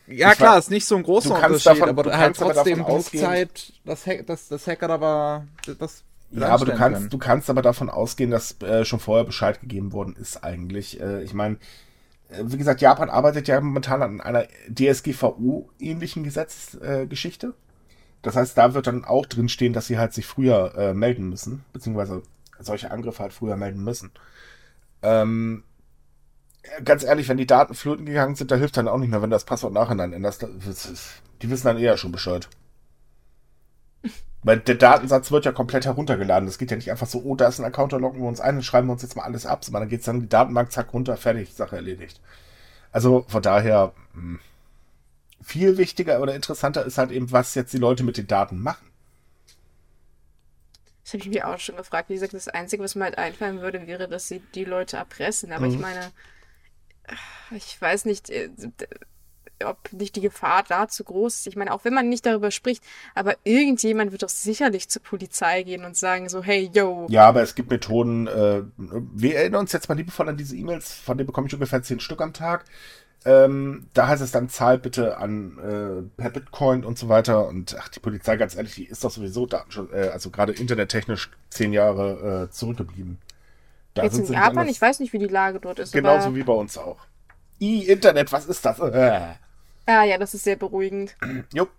[0.07, 3.73] ja, klar, war, ist nicht so ein großer Unterschied, davon, aber halt trotzdem genug Zeit,
[3.85, 5.47] dass, Hack, dass das Hacker da war,
[5.79, 7.11] das ja, aber du kannst, können.
[7.11, 11.01] du kannst aber davon ausgehen, dass äh, schon vorher Bescheid gegeben worden ist eigentlich.
[11.01, 11.57] Äh, ich meine,
[12.29, 17.49] äh, wie gesagt, Japan arbeitet ja momentan an einer DSGVO-ähnlichen Gesetzesgeschichte.
[17.49, 17.53] Äh,
[18.23, 21.29] das heißt, da wird dann auch drin stehen, dass sie halt sich früher äh, melden
[21.29, 22.23] müssen, beziehungsweise
[22.61, 24.13] solche Angriffe halt früher melden müssen.
[25.03, 25.65] Ähm,
[26.85, 29.31] ganz ehrlich, wenn die Daten flöten gegangen sind, da hilft dann auch nicht mehr, wenn
[29.31, 30.47] das Passwort nachhinein änderst.
[31.43, 32.49] Die wissen dann eher schon Bescheid.
[34.45, 36.47] Weil der Datensatz wird ja komplett heruntergeladen.
[36.47, 38.41] Das geht ja nicht einfach so, oh, da ist ein Account, da loggen wir uns
[38.41, 40.29] ein und schreiben wir uns jetzt mal alles ab, sondern dann geht's dann in die
[40.29, 42.21] Datenbank, zack, runter, fertig, Sache erledigt.
[42.91, 44.41] Also von daher, hm,
[45.41, 48.87] viel wichtiger oder interessanter ist halt eben, was jetzt die Leute mit den Daten machen.
[51.05, 52.09] Das habe ich mir auch schon gefragt.
[52.09, 55.53] Wie gesagt, das Einzige, was mir halt einfallen würde, wäre, dass sie die Leute erpressen.
[55.53, 55.75] Aber mhm.
[55.75, 56.13] ich meine,
[57.51, 58.51] ich weiß nicht, äh,
[59.65, 61.47] ob nicht die Gefahr da zu groß ist.
[61.47, 62.83] Ich meine, auch wenn man nicht darüber spricht,
[63.15, 67.07] aber irgendjemand wird doch sicherlich zur Polizei gehen und sagen so, hey, yo.
[67.11, 70.93] Ja, aber es gibt Methoden, äh, wir erinnern uns jetzt mal liebevoll an diese E-Mails,
[70.93, 72.65] von denen bekomme ich ungefähr zehn Stück am Tag.
[73.25, 77.47] Ähm, da heißt es dann, zahl bitte an äh, per Bitcoin und so weiter.
[77.47, 81.31] Und ach, die Polizei, ganz ehrlich, die ist doch sowieso Datenschutz, äh, also gerade internettechnisch
[81.49, 83.19] zehn Jahre äh, zurückgeblieben.
[83.95, 85.93] Da Jetzt in Japan, ich weiß nicht, wie die Lage dort ist.
[85.93, 86.99] Genauso wie bei uns auch.
[87.61, 88.81] I-Internet, was ist das?
[88.81, 89.21] Äh.
[89.87, 91.17] Ah ja, das ist sehr beruhigend.
[91.53, 91.71] Jupp.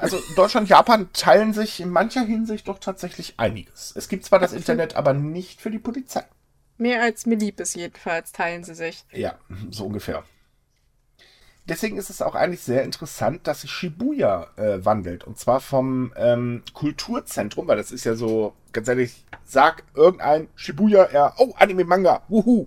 [0.00, 3.92] Also Deutschland und Japan teilen sich in mancher Hinsicht doch tatsächlich einiges.
[3.96, 6.24] Es gibt zwar das Internet, aber nicht für die Polizei.
[6.78, 9.04] Mehr als mir lieb ist jedenfalls, teilen sie sich.
[9.12, 9.38] Ja,
[9.70, 10.24] so ungefähr.
[11.64, 15.22] Deswegen ist es auch eigentlich sehr interessant, dass sich Shibuya äh, wandelt.
[15.24, 21.10] Und zwar vom ähm, Kulturzentrum, weil das ist ja so, ganz ehrlich, sag irgendein Shibuya,
[21.12, 22.66] ja, oh, Anime-Manga, wuhu.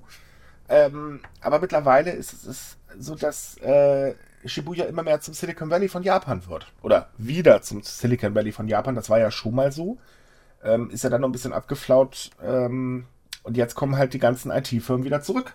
[0.69, 4.15] Ähm, aber mittlerweile ist es so, dass äh,
[4.45, 6.67] Shibuya immer mehr zum Silicon Valley von Japan wird.
[6.81, 8.95] Oder wieder zum Silicon Valley von Japan.
[8.95, 9.97] Das war ja schon mal so.
[10.63, 12.31] Ähm, ist ja dann noch ein bisschen abgeflaut.
[12.43, 13.05] Ähm,
[13.43, 15.53] und jetzt kommen halt die ganzen IT-Firmen wieder zurück.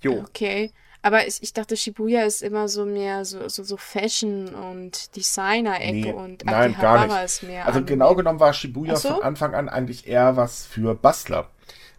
[0.00, 0.20] Jo.
[0.28, 0.72] Okay.
[1.02, 5.92] Aber ich, ich dachte, Shibuya ist immer so mehr so, so, so Fashion und Designer-Ecke
[5.92, 7.24] Nee, und nein, gar nicht.
[7.24, 7.66] ist mehr.
[7.66, 9.10] Also genau genommen war Shibuya so?
[9.10, 11.50] von Anfang an eigentlich eher was für Bastler.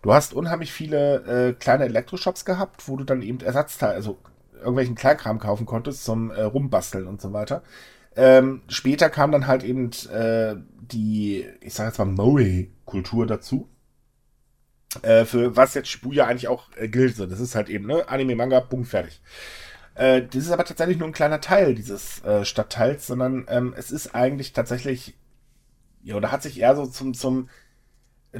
[0.01, 4.17] Du hast unheimlich viele äh, kleine Elektroshops gehabt, wo du dann eben Ersatzteile, also
[4.65, 7.63] irgendwelchen Kleinkram kaufen konntest zum äh, Rumbasteln und so weiter.
[8.15, 13.69] Ähm, später kam dann halt eben äh, die, ich sag jetzt mal, Moe-Kultur dazu.
[15.01, 17.15] Äh, für was jetzt Shibuya eigentlich auch äh, gilt.
[17.15, 19.21] So, das ist halt eben, ne, Anime, Manga, Punkt, fertig.
[19.95, 23.91] Äh, das ist aber tatsächlich nur ein kleiner Teil dieses äh, Stadtteils, sondern ähm, es
[23.91, 25.15] ist eigentlich tatsächlich,
[26.03, 27.49] ja, oder hat sich eher so zum, zum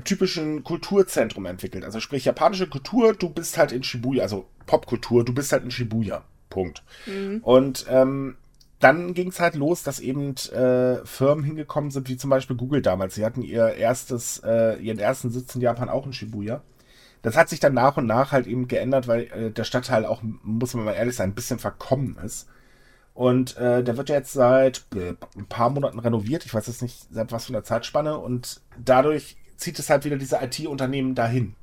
[0.04, 1.84] typischen Kulturzentrum entwickelt.
[1.84, 5.72] Also sprich japanische Kultur, du bist halt in Shibuya, also Popkultur, du bist halt in
[5.72, 6.24] Shibuya.
[6.50, 6.84] Punkt.
[7.06, 7.40] Mhm.
[7.44, 8.38] Und ähm,
[8.80, 12.82] dann ging es halt los, dass eben äh, Firmen hingekommen sind, wie zum Beispiel Google
[12.82, 13.16] damals.
[13.16, 16.62] Sie hatten ihr erstes, äh, ihren ersten Sitz in Japan auch in Shibuya.
[17.22, 20.22] Das hat sich dann nach und nach halt eben geändert, weil äh, der Stadtteil auch,
[20.44, 22.48] muss man mal ehrlich sein, ein bisschen verkommen ist.
[23.16, 26.46] Und äh, der wird ja jetzt seit äh, ein paar Monaten renoviert.
[26.46, 28.20] Ich weiß jetzt nicht, seit was für einer Zeitspanne.
[28.20, 31.56] Und dadurch zieht es halt wieder diese IT-Unternehmen dahin.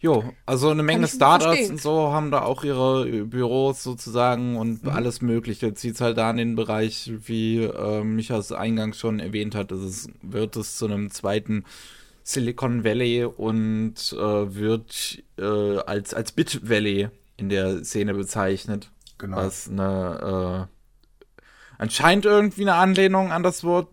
[0.00, 4.90] Jo, also eine Menge Startups und so haben da auch ihre Büros sozusagen und Mhm.
[4.90, 5.74] alles Mögliche.
[5.74, 9.82] Zieht halt da in den Bereich, wie äh, Micha es eingangs schon erwähnt hat, es
[9.82, 11.64] ist, wird es zu einem zweiten
[12.22, 18.92] Silicon Valley und äh, wird äh, als, als Bit Valley in der Szene bezeichnet.
[19.18, 19.38] Genau.
[19.38, 20.74] Was eine äh,
[21.78, 23.88] anscheinend irgendwie eine Anlehnung an das Wort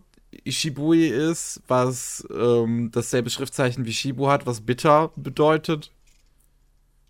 [0.46, 5.92] Shibui ist, was ähm, dasselbe Schriftzeichen wie Shibu hat, was bitter bedeutet.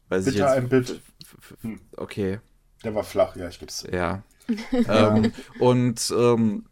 [0.09, 0.53] Weiß ich Bitte jetzt.
[0.57, 1.01] ein Bit.
[1.63, 1.81] Hm.
[1.97, 2.41] Okay,
[2.85, 4.23] Der war flach, ja, ich gebe es ja.
[4.73, 6.67] ähm, und ähm,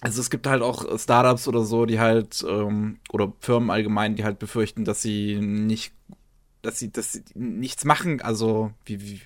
[0.00, 4.24] also es gibt halt auch Startups oder so, die halt, ähm, oder Firmen allgemein, die
[4.24, 5.94] halt befürchten, dass sie nicht,
[6.62, 8.20] dass sie, dass sie nichts machen.
[8.20, 9.20] Also, wie, wie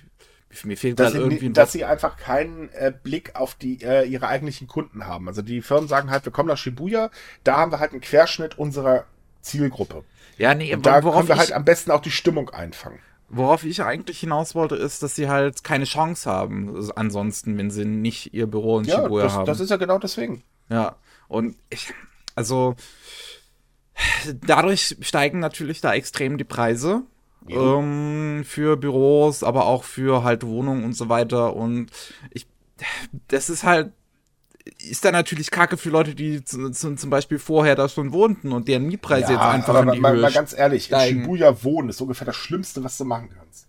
[0.63, 4.27] mir fehlt Dass, sie, irgendwie dass sie einfach keinen äh, Blick auf die äh, ihre
[4.27, 5.27] eigentlichen Kunden haben.
[5.27, 7.11] Also die Firmen sagen halt, wir kommen nach Shibuya,
[7.43, 9.05] da haben wir halt einen Querschnitt unserer
[9.41, 10.03] Zielgruppe.
[10.37, 12.99] Ja, nee, Und da worauf können wir halt am besten auch die Stimmung einfangen.
[13.29, 17.69] Worauf ich eigentlich hinaus wollte, ist, dass sie halt keine Chance haben, also ansonsten, wenn
[17.71, 19.45] sie nicht ihr Büro in Ja, Shibuya das, haben.
[19.45, 20.43] das ist ja genau deswegen.
[20.69, 20.95] ja,
[21.27, 21.93] und ich,
[22.35, 22.75] also,
[24.45, 27.03] dadurch steigen natürlich da extrem die Preise.
[27.49, 31.55] Ähm, für Büros, aber auch für halt Wohnungen und so weiter.
[31.55, 31.91] Und
[32.31, 32.47] ich,
[33.27, 33.91] das ist halt,
[34.79, 38.51] ist dann natürlich kacke für Leute, die zu, zu, zum Beispiel vorher da schon wohnten
[38.51, 41.17] und deren Mietpreise jetzt einfach aber in die mal, mal ganz ehrlich, steigen.
[41.19, 43.67] in Shibuya wohnen ist ungefähr das Schlimmste, was du machen kannst.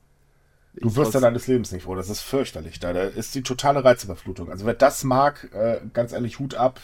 [0.75, 2.79] Du wirst ja trotz- deines Lebens nicht froh, das ist fürchterlich.
[2.79, 4.51] Da, da ist die totale Reizüberflutung.
[4.51, 6.81] Also wer das mag, äh, ganz ehrlich, Hut ab.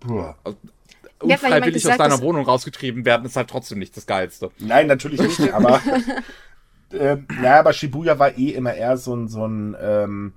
[0.00, 0.34] Puh.
[1.20, 4.50] Unfreiwillig aus gesagt, deiner dass- Wohnung rausgetrieben werden, ist halt trotzdem nicht das Geilste.
[4.58, 5.80] Nein, natürlich nicht, aber
[6.92, 10.32] ähm, ja, aber Shibuya war eh immer eher so ein, so ein ähm,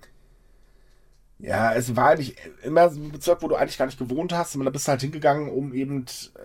[1.38, 4.56] ja, es war eigentlich immer so ein Bezirk, wo du eigentlich gar nicht gewohnt hast,
[4.56, 6.40] und da bist du halt hingegangen, um eben äh,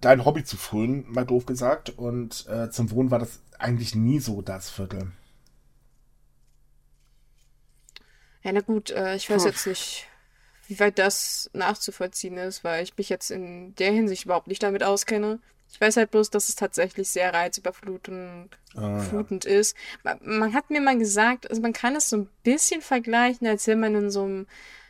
[0.00, 1.90] dein Hobby zu frönen, mal doof gesagt.
[1.90, 5.10] Und äh, zum Wohnen war das eigentlich nie so das Viertel.
[8.42, 9.48] Ja, na gut, äh, ich weiß Puh.
[9.48, 10.06] jetzt nicht,
[10.68, 14.82] wie weit das nachzuvollziehen ist, weil ich mich jetzt in der Hinsicht überhaupt nicht damit
[14.82, 15.38] auskenne.
[15.72, 18.98] Ich weiß halt bloß, dass es tatsächlich sehr reizüberflutend Ah, ja.
[19.00, 19.76] flutend ist.
[20.04, 23.66] Man, man hat mir mal gesagt, also man kann es so ein bisschen vergleichen, als
[23.66, 24.46] wenn man in so einem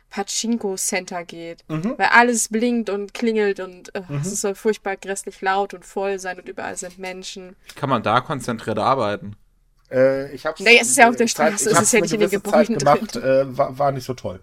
[0.09, 1.63] Pachinko-Center geht.
[1.67, 1.95] Mhm.
[1.97, 6.39] Weil alles blinkt und klingelt und äh, es soll furchtbar grässlich laut und voll sein
[6.39, 7.55] und überall sind Menschen.
[7.75, 9.35] Kann man da konzentriert arbeiten?
[9.91, 12.01] Äh, ich hab's, Nee, es ist ja auf der Straße, Zeit- es ich ist ja
[12.01, 14.41] nicht in den gewisse Zeit Gebäuden gemacht, äh, war, war nicht so toll.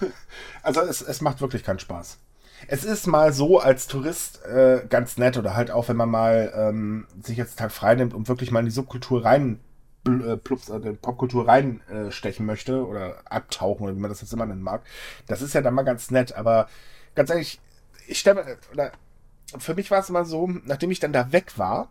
[0.62, 2.18] Also es, es macht wirklich keinen Spaß.
[2.68, 6.52] Es ist mal so als Tourist äh, ganz nett oder halt auch, wenn man mal
[6.56, 9.60] ähm, sich jetzt einen Tag frei nimmt und wirklich mal in die Subkultur rein,
[10.06, 14.32] äh, plups, äh, Popkultur reinstechen äh, stechen möchte oder abtauchen oder wie man das jetzt
[14.32, 14.82] immer nennen mag.
[15.26, 16.68] Das ist ja dann mal ganz nett, aber
[17.14, 17.60] ganz ehrlich,
[18.06, 18.92] ich stelle mir, oder
[19.58, 21.90] für mich war es immer so, nachdem ich dann da weg war,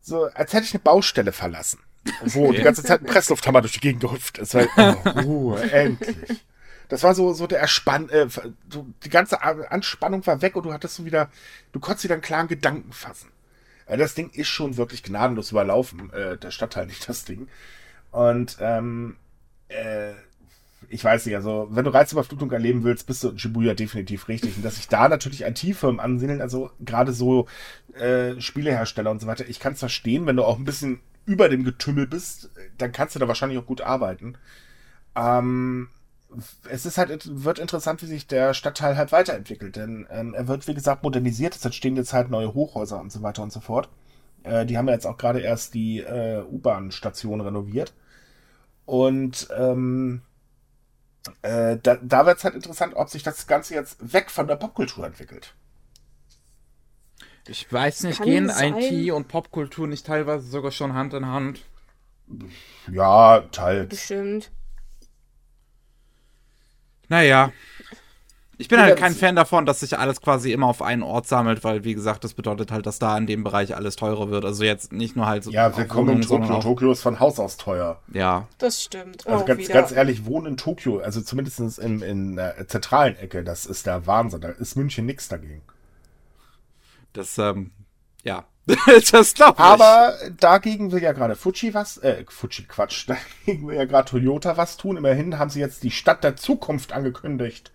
[0.00, 1.80] so als hätte ich eine Baustelle verlassen.
[2.24, 4.54] Wo die ganze Zeit ein Presslufthammer durch die Gegend gehüpft ist.
[4.54, 6.44] Weil, oh, Ruhe, endlich.
[6.88, 8.28] Das war so, so der Erspann, äh,
[8.68, 11.30] so, die ganze Anspannung war weg und du hattest so wieder,
[11.72, 13.30] du konntest wieder einen klaren Gedanken fassen.
[13.86, 17.48] Äh, das Ding ist schon wirklich gnadenlos überlaufen, äh, der Stadtteil, nicht das Ding.
[18.10, 19.16] Und, ähm,
[19.68, 20.12] äh,
[20.90, 24.56] ich weiß nicht, also, wenn du Reizüberflutung erleben willst, bist du in Shibuya definitiv richtig.
[24.56, 27.48] Und dass sich da natürlich IT-Firmen ansiedeln, also gerade so
[27.94, 31.48] äh, Spielehersteller und so weiter, ich kann es verstehen, wenn du auch ein bisschen über
[31.48, 34.36] dem Getümmel bist, dann kannst du da wahrscheinlich auch gut arbeiten.
[35.16, 35.88] Ähm,
[36.68, 40.66] es ist halt, wird interessant, wie sich der Stadtteil halt weiterentwickelt, denn ähm, er wird,
[40.68, 43.88] wie gesagt, modernisiert, es entstehen jetzt halt neue Hochhäuser und so weiter und so fort.
[44.42, 47.94] Äh, die haben ja jetzt auch gerade erst die äh, U-Bahn-Station renoviert.
[48.86, 50.22] Und ähm,
[51.42, 54.56] äh, da, da wird es halt interessant, ob sich das Ganze jetzt weg von der
[54.56, 55.54] Popkultur entwickelt.
[57.46, 61.62] Ich weiß nicht, Kann gehen IT und Popkultur nicht teilweise sogar schon Hand in Hand?
[62.90, 63.90] Ja, teils.
[63.90, 64.50] Bestimmt.
[67.08, 67.52] Naja.
[68.56, 71.64] Ich bin halt kein Fan davon, dass sich alles quasi immer auf einen Ort sammelt,
[71.64, 74.44] weil, wie gesagt, das bedeutet halt, dass da in dem Bereich alles teurer wird.
[74.44, 75.50] Also jetzt nicht nur halt so.
[75.50, 76.60] Ja, willkommen in Tokio.
[76.60, 78.00] Tokio ist von Haus aus teuer.
[78.12, 78.46] Ja.
[78.58, 79.26] Das stimmt.
[79.26, 83.66] Also ganz, ganz, ehrlich, wohnen in Tokio, also zumindest in, in der zentralen Ecke, das
[83.66, 84.40] ist der Wahnsinn.
[84.40, 85.62] Da ist München nichts dagegen.
[87.12, 87.72] Das, ähm,
[88.22, 88.44] ja.
[89.10, 89.64] das glaube ich.
[89.64, 93.08] Aber dagegen will ja gerade Fuji was, äh, Fuji Quatsch,
[93.46, 94.96] dagegen will ja gerade Toyota was tun.
[94.96, 97.72] Immerhin haben sie jetzt die Stadt der Zukunft angekündigt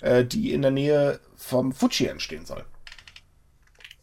[0.00, 2.64] äh, die in der Nähe vom Fuji entstehen soll.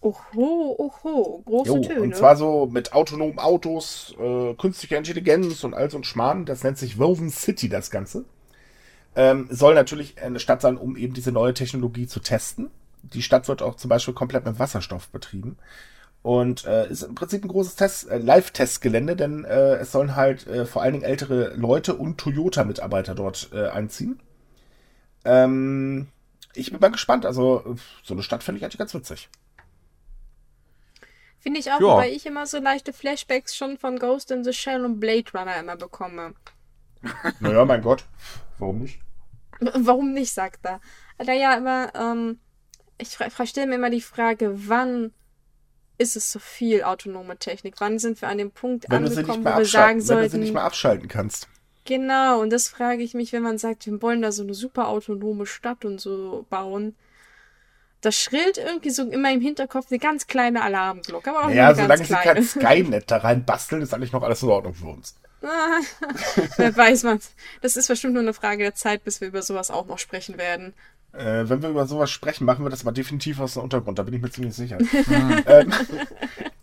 [0.01, 2.01] Oho, oho, große jo, Töne.
[2.01, 6.45] Und zwar so mit autonomen Autos, äh, künstlicher Intelligenz und all so ein Schmarrn.
[6.45, 8.25] Das nennt sich Woven City, das Ganze.
[9.15, 12.69] Ähm, soll natürlich eine Stadt sein, um eben diese neue Technologie zu testen.
[13.01, 15.57] Die Stadt wird auch zum Beispiel komplett mit Wasserstoff betrieben.
[16.27, 20.45] Und äh, ist im Prinzip ein großes Test, äh, Live-Testgelände, denn äh, es sollen halt
[20.45, 24.19] äh, vor allen Dingen ältere Leute und Toyota-Mitarbeiter dort äh, einziehen.
[25.23, 26.09] Ähm,
[26.53, 27.25] ich bin mal gespannt.
[27.25, 29.29] Also, so eine Stadt finde ich eigentlich ganz witzig.
[31.39, 31.95] Finde ich auch, ja.
[31.95, 35.57] weil ich immer so leichte Flashbacks schon von Ghost in the Shell und Blade Runner
[35.57, 36.33] immer bekomme.
[37.39, 38.03] Naja, mein Gott.
[38.57, 38.99] Warum nicht?
[39.61, 40.81] Warum nicht, sagt er.
[41.25, 42.39] Naja, immer, ähm,
[42.97, 45.13] ich, ich stelle mir immer die Frage, wann
[45.97, 47.75] ist es so viel autonome Technik?
[47.79, 50.23] Wann sind wir an dem Punkt wenn angekommen, wo wir sagen sollten...
[50.23, 51.47] Wenn du sie nicht mehr abschalten kannst.
[51.85, 54.89] Genau, und das frage ich mich, wenn man sagt, wir wollen da so eine super
[54.89, 56.95] autonome Stadt und so bauen.
[58.01, 61.29] Da schrillt irgendwie so immer im Hinterkopf eine ganz kleine Alarmglocke.
[61.29, 64.49] Aber auch ja, solange sie kein Skynet da rein basteln, ist eigentlich noch alles in
[64.49, 65.15] Ordnung für uns.
[66.57, 67.19] Wer weiß man.
[67.61, 70.37] Das ist bestimmt nur eine Frage der Zeit, bis wir über sowas auch noch sprechen
[70.37, 70.73] werden.
[71.13, 74.03] Äh, wenn wir über sowas sprechen, machen wir das mal definitiv aus dem Untergrund, da
[74.03, 74.77] bin ich mir ziemlich sicher.
[75.47, 75.73] ähm,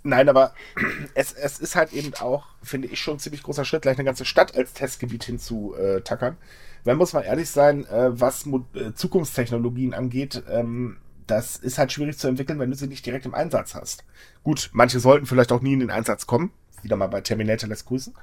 [0.03, 0.55] nein, aber
[1.15, 4.05] es, es ist halt eben auch, finde ich, schon ein ziemlich großer Schritt, gleich eine
[4.05, 6.37] ganze Stadt als Testgebiet hinzutackern.
[6.85, 12.19] Wenn muss man ehrlich sein, äh, was äh, Zukunftstechnologien angeht, ähm, das ist halt schwierig
[12.19, 14.05] zu entwickeln, wenn du sie nicht direkt im Einsatz hast.
[14.43, 16.53] Gut, manche sollten vielleicht auch nie in den Einsatz kommen.
[16.83, 18.15] Wieder mal bei Terminator lässt grüßen.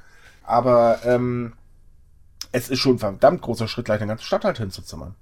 [0.43, 1.53] Aber ähm,
[2.51, 5.15] es ist schon ein verdammt großer Schritt, gleich eine ganze Stadt halt hinzuzimmern.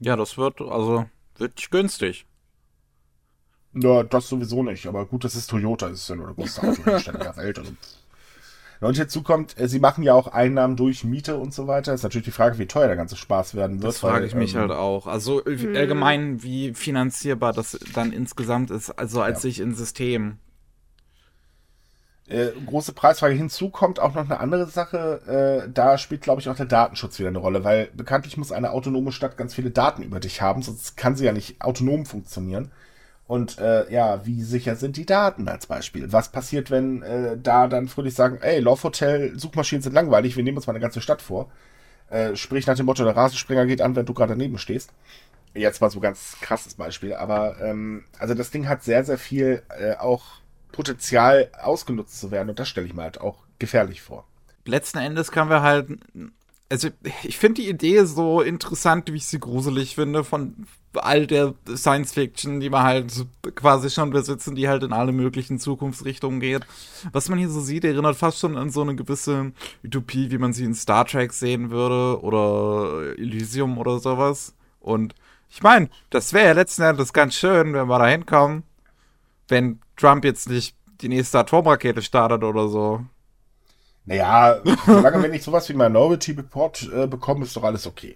[0.00, 2.26] Ja, das wird also wirklich günstig.
[3.72, 4.86] Ja, das sowieso nicht.
[4.86, 7.58] Aber gut, das ist Toyota, das ist ja nur der größte Autohersteller der Welt.
[7.58, 7.72] Also.
[8.80, 11.92] Und hinzu kommt, äh, sie machen ja auch Einnahmen durch Miete und so weiter.
[11.92, 13.88] Ist natürlich die Frage, wie teuer der ganze Spaß werden wird.
[13.88, 15.06] Das frage ich mich ähm, halt auch.
[15.06, 15.76] Also mhm.
[15.76, 19.42] allgemein, wie finanzierbar das dann insgesamt ist, also als ja.
[19.42, 20.38] sich in System.
[22.30, 23.34] Äh, große Preisfrage.
[23.34, 25.64] Hinzu kommt auch noch eine andere Sache.
[25.66, 28.70] Äh, da spielt, glaube ich, auch der Datenschutz wieder eine Rolle, weil bekanntlich muss eine
[28.70, 32.70] autonome Stadt ganz viele Daten über dich haben, sonst kann sie ja nicht autonom funktionieren.
[33.26, 36.12] Und äh, ja, wie sicher sind die Daten als Beispiel?
[36.12, 40.44] Was passiert, wenn äh, da dann fröhlich sagen, ey, Love Hotel, Suchmaschinen sind langweilig, wir
[40.44, 41.50] nehmen uns mal eine ganze Stadt vor.
[42.10, 44.90] Äh, sprich nach dem Motto, der Rasenspringer geht an, wenn du gerade daneben stehst.
[45.54, 49.62] Jetzt mal so ganz krasses Beispiel, aber ähm, also das Ding hat sehr, sehr viel
[49.80, 50.40] äh, auch
[50.72, 52.50] Potenzial ausgenutzt zu werden.
[52.50, 54.24] Und das stelle ich mir halt auch gefährlich vor.
[54.64, 55.88] Letzten Endes kann wir halt.
[56.68, 56.88] Also,
[57.24, 62.12] ich finde die Idee so interessant, wie ich sie gruselig finde, von all der Science
[62.12, 63.12] Fiction, die wir halt
[63.56, 66.62] quasi schon besitzen, die halt in alle möglichen Zukunftsrichtungen geht.
[67.10, 69.52] Was man hier so sieht, erinnert fast schon an so eine gewisse
[69.84, 74.54] Utopie, wie man sie in Star Trek sehen würde oder Elysium oder sowas.
[74.78, 75.14] Und
[75.48, 78.62] ich meine, das wäre ja letzten Endes ganz schön, wenn wir da hinkommen
[79.50, 83.04] wenn Trump jetzt nicht die nächste Atomrakete startet oder so.
[84.06, 88.14] Naja, solange wir nicht sowas wie Minority Report äh, bekommen, ist doch alles okay.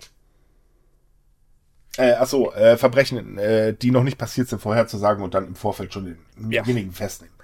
[1.97, 5.93] Äh, achso, äh, Verbrechen, äh, die noch nicht passiert sind, vorherzusagen und dann im Vorfeld
[5.93, 6.97] schon denjenigen ja.
[6.97, 7.35] festnehmen.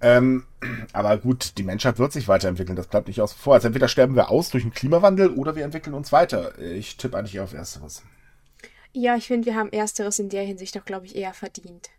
[0.00, 0.44] Ähm,
[0.92, 3.54] aber gut, die Menschheit wird sich weiterentwickeln, das bleibt nicht außen vor.
[3.54, 6.58] Also entweder sterben wir aus durch den Klimawandel oder wir entwickeln uns weiter.
[6.58, 8.02] Ich tippe eigentlich auf Ersteres.
[8.92, 11.90] Ja, ich finde, wir haben Ersteres in der Hinsicht doch, glaube ich, eher verdient.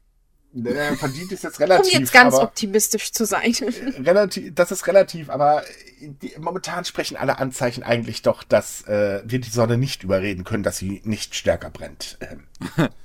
[0.52, 1.94] Naja, verdient ist jetzt relativ.
[1.94, 3.54] Um jetzt ganz aber, optimistisch zu sein.
[4.04, 5.64] relativ, das ist relativ, aber
[6.00, 10.64] die, momentan sprechen alle Anzeichen eigentlich doch, dass äh, wir die Sonne nicht überreden können,
[10.64, 12.18] dass sie nicht stärker brennt.
[12.22, 12.90] Ähm.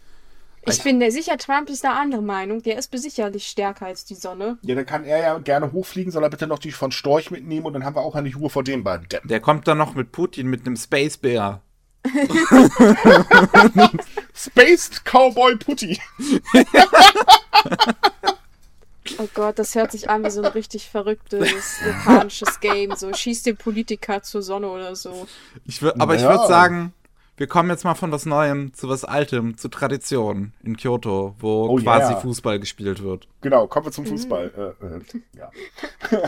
[0.67, 2.63] Ich bin der sicher, Trump ist da andere Meinung.
[2.63, 4.57] Der ist sicherlich stärker als die Sonne.
[4.63, 7.67] Ja, dann kann er ja gerne hochfliegen, soll er bitte noch die von Storch mitnehmen
[7.67, 9.07] und dann haben wir auch eine Ruhe vor den beiden.
[9.25, 11.61] Der kommt dann noch mit Putin mit einem Space Bear.
[14.35, 16.01] Spaced Cowboy Putty.
[19.19, 22.97] Oh Gott, das hört sich an wie so ein richtig verrücktes japanisches Game.
[22.97, 25.29] So schießt den Politiker zur Sonne oder so.
[25.67, 26.31] Ich aber ich Ja.
[26.31, 26.95] würde sagen,
[27.37, 31.69] wir kommen jetzt mal von was Neuem zu was Altem, zu Tradition in Kyoto, wo
[31.69, 32.21] Oh quasi yeah.
[32.21, 33.27] Fußball gespielt wird.
[33.41, 34.75] Genau, kommen wir zum Fußball.
[34.81, 35.01] Äh, äh,
[35.37, 35.51] ja.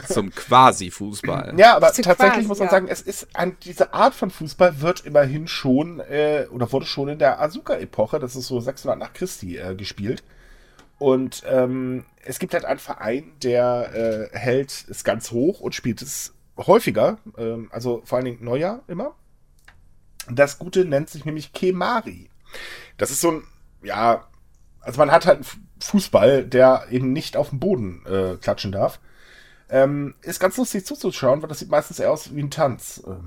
[0.07, 1.55] Zum quasi Fußball.
[1.57, 2.71] Ja, aber Zu tatsächlich quasi, muss man ja.
[2.73, 7.09] sagen, es ist ein, diese Art von Fußball wird immerhin schon äh, oder wurde schon
[7.09, 10.25] in der Asuka-Epoche, das ist so 600 nach Christi, äh, gespielt.
[10.99, 16.03] Und ähm, es gibt halt einen Verein, der äh, hält es ganz hoch und spielt
[16.03, 19.15] es häufiger, ähm, also vor allen Dingen Neujahr immer.
[20.31, 22.31] Das Gute nennt sich nämlich Kemari.
[22.97, 23.45] Das ist so ein,
[23.83, 24.27] ja,
[24.81, 25.47] also man hat halt einen
[25.81, 29.01] Fußball, der eben nicht auf dem Boden äh, klatschen darf.
[29.69, 33.03] Ähm, ist ganz lustig zuzuschauen, weil das sieht meistens eher aus wie ein Tanz.
[33.07, 33.25] Ähm,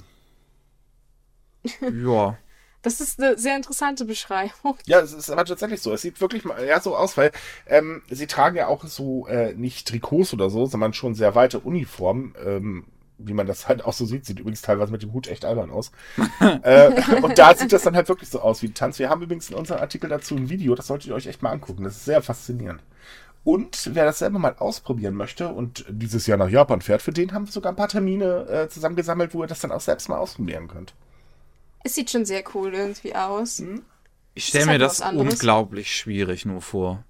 [2.03, 2.37] Ja.
[2.81, 4.77] Das ist eine sehr interessante Beschreibung.
[4.85, 5.91] Ja, es ist aber tatsächlich so.
[5.93, 7.31] Es sieht wirklich mal ja, so aus, weil
[7.67, 11.59] ähm, sie tragen ja auch so äh, nicht Trikots oder so, sondern schon sehr weite
[11.59, 12.35] Uniformen.
[12.45, 12.85] Ähm,
[13.19, 15.69] wie man das halt auch so sieht, sieht übrigens teilweise mit dem Hut echt albern
[15.69, 15.91] aus.
[16.63, 16.91] äh,
[17.21, 18.97] und da sieht das dann halt wirklich so aus wie ein Tanz.
[18.97, 21.51] Wir haben übrigens in unserem Artikel dazu ein Video, das solltet ihr euch echt mal
[21.51, 21.83] angucken.
[21.83, 22.81] Das ist sehr faszinierend.
[23.43, 27.33] Und wer das selber mal ausprobieren möchte und dieses Jahr nach Japan fährt, für den
[27.33, 30.17] haben wir sogar ein paar Termine äh, zusammengesammelt, wo ihr das dann auch selbst mal
[30.17, 30.93] ausprobieren könnt.
[31.83, 33.59] Es sieht schon sehr cool irgendwie aus.
[33.59, 37.03] Ich Das stelle mir halt das unglaublich schwierig nur vor.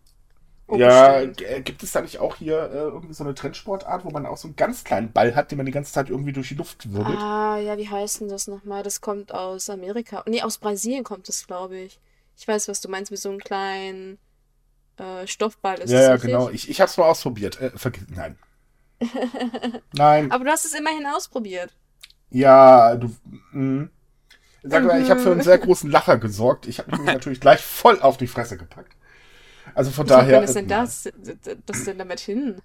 [0.69, 4.11] Oh, ja, äh, gibt es da nicht auch hier äh, irgendwie so eine Trendsportart, wo
[4.11, 6.49] man auch so einen ganz kleinen Ball hat, den man die ganze Zeit irgendwie durch
[6.49, 7.25] die Luft wirbelt?
[7.25, 8.83] Ah, ja, wie heißt denn das nochmal?
[8.83, 10.23] Das kommt aus Amerika.
[10.27, 11.99] Nee, aus Brasilien kommt das, glaube ich.
[12.37, 14.19] Ich weiß, was du meinst, mit so einem kleinen
[14.97, 16.21] äh, Stoffball ist ja, ja, richtig?
[16.21, 16.49] genau.
[16.49, 17.59] Ich, ich hab's mal ausprobiert.
[17.61, 18.37] Äh, vergiss, nein.
[19.93, 20.31] nein.
[20.31, 21.75] Aber du hast es immerhin ausprobiert.
[22.31, 23.15] Ja, du.
[23.51, 23.89] Mh.
[24.63, 25.43] Sag mal, ich habe für einen Mhm.
[25.43, 26.67] sehr großen Lacher gesorgt.
[26.67, 28.95] Ich habe mich natürlich gleich voll auf die Fresse gepackt.
[29.75, 30.35] Also von Wieso daher.
[30.35, 31.09] kann es denn äh, das,
[31.65, 32.57] das denn damit hin?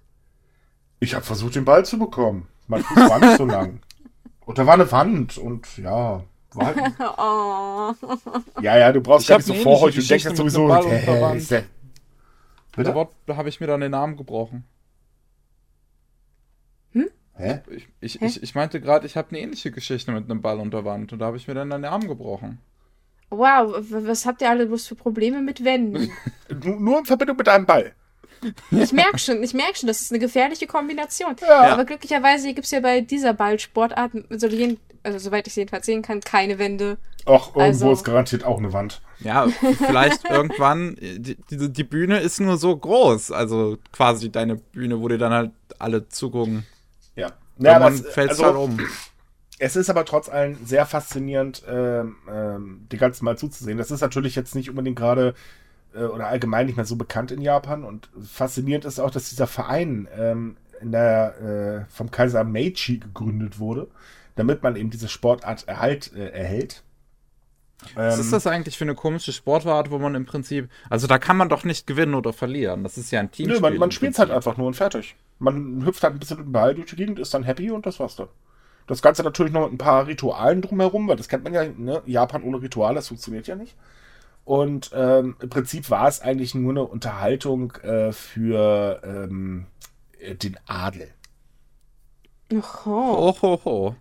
[0.99, 2.47] Ich habe versucht, den Ball zu bekommen.
[2.67, 3.79] Mein Fuß war nicht so lang.
[4.45, 6.23] Und da war eine Wand und ja.
[6.53, 6.77] War halt,
[7.17, 8.61] Oh.
[8.61, 10.01] ja, ja, du brauchst Ich gar nicht so vorheucheln.
[10.01, 11.37] ähnliche Du denkst Geschichte jetzt mit sowieso, Wand.
[11.37, 11.63] ist der-
[12.75, 12.93] Bitte?
[12.93, 14.63] Da, da habe ich mir dann den Namen gebrochen.
[17.37, 17.59] Hä?
[17.69, 18.25] Ich, ich, Hä?
[18.27, 21.19] ich, ich meinte gerade, ich habe eine ähnliche Geschichte mit einem Ball unter Wand und
[21.19, 22.59] da habe ich mir dann den Arm gebrochen.
[23.29, 26.11] Wow, was habt ihr alle bloß für Probleme mit Wänden?
[26.63, 27.93] Nur, in Verbindung mit einem Ball.
[28.71, 31.35] Ich merke schon, ich merke schon, das ist eine gefährliche Kombination.
[31.41, 31.73] Ja.
[31.73, 35.85] Aber glücklicherweise gibt es ja bei dieser Ballsportart, so jeden, also soweit ich es jedenfalls
[35.85, 36.97] sehen kann, keine Wände.
[37.25, 39.01] Ach, irgendwo Also- ist garantiert auch eine Wand.
[39.19, 45.01] Ja, vielleicht irgendwann, die, die, die Bühne ist nur so groß, also quasi deine Bühne,
[45.01, 46.65] wo dir dann halt alle zugucken.
[47.15, 47.31] Ja.
[47.57, 48.79] Ja, Irgendwann es, fällt also, halt um.
[49.59, 53.77] Es ist aber trotz allem sehr faszinierend, ähm, ähm, die ganze Mal zuzusehen.
[53.77, 55.33] Das ist natürlich jetzt nicht unbedingt gerade
[55.93, 57.83] äh, oder allgemein nicht mehr so bekannt in Japan.
[57.83, 63.59] Und faszinierend ist auch, dass dieser Verein ähm, in der, äh, vom Kaiser Meiji gegründet
[63.59, 63.87] wurde,
[64.35, 66.83] damit man eben diese Sportart erhalt, äh, erhält.
[67.93, 71.17] Was Ähm, ist das eigentlich für eine komische Sportart, wo man im Prinzip, also da
[71.17, 72.83] kann man doch nicht gewinnen oder verlieren.
[72.83, 73.55] Das ist ja ein Teamspiel.
[73.55, 74.47] Nö, man, man spielt halt Prinzip.
[74.47, 75.15] einfach nur und fertig.
[75.39, 77.85] Man hüpft halt ein bisschen mit dem Ball durch die Gegend, ist dann happy und
[77.85, 78.27] das war's dann.
[78.87, 82.01] Das Ganze natürlich noch mit ein paar Ritualen drumherum, weil das kennt man ja, ne?
[82.05, 83.75] Japan ohne Ritual, das funktioniert ja nicht.
[84.43, 89.65] Und ähm, im Prinzip war es eigentlich nur eine Unterhaltung äh, für ähm,
[90.19, 91.09] äh, den Adel.
[92.53, 92.61] Oh.
[92.85, 93.95] Oh, ho, ho.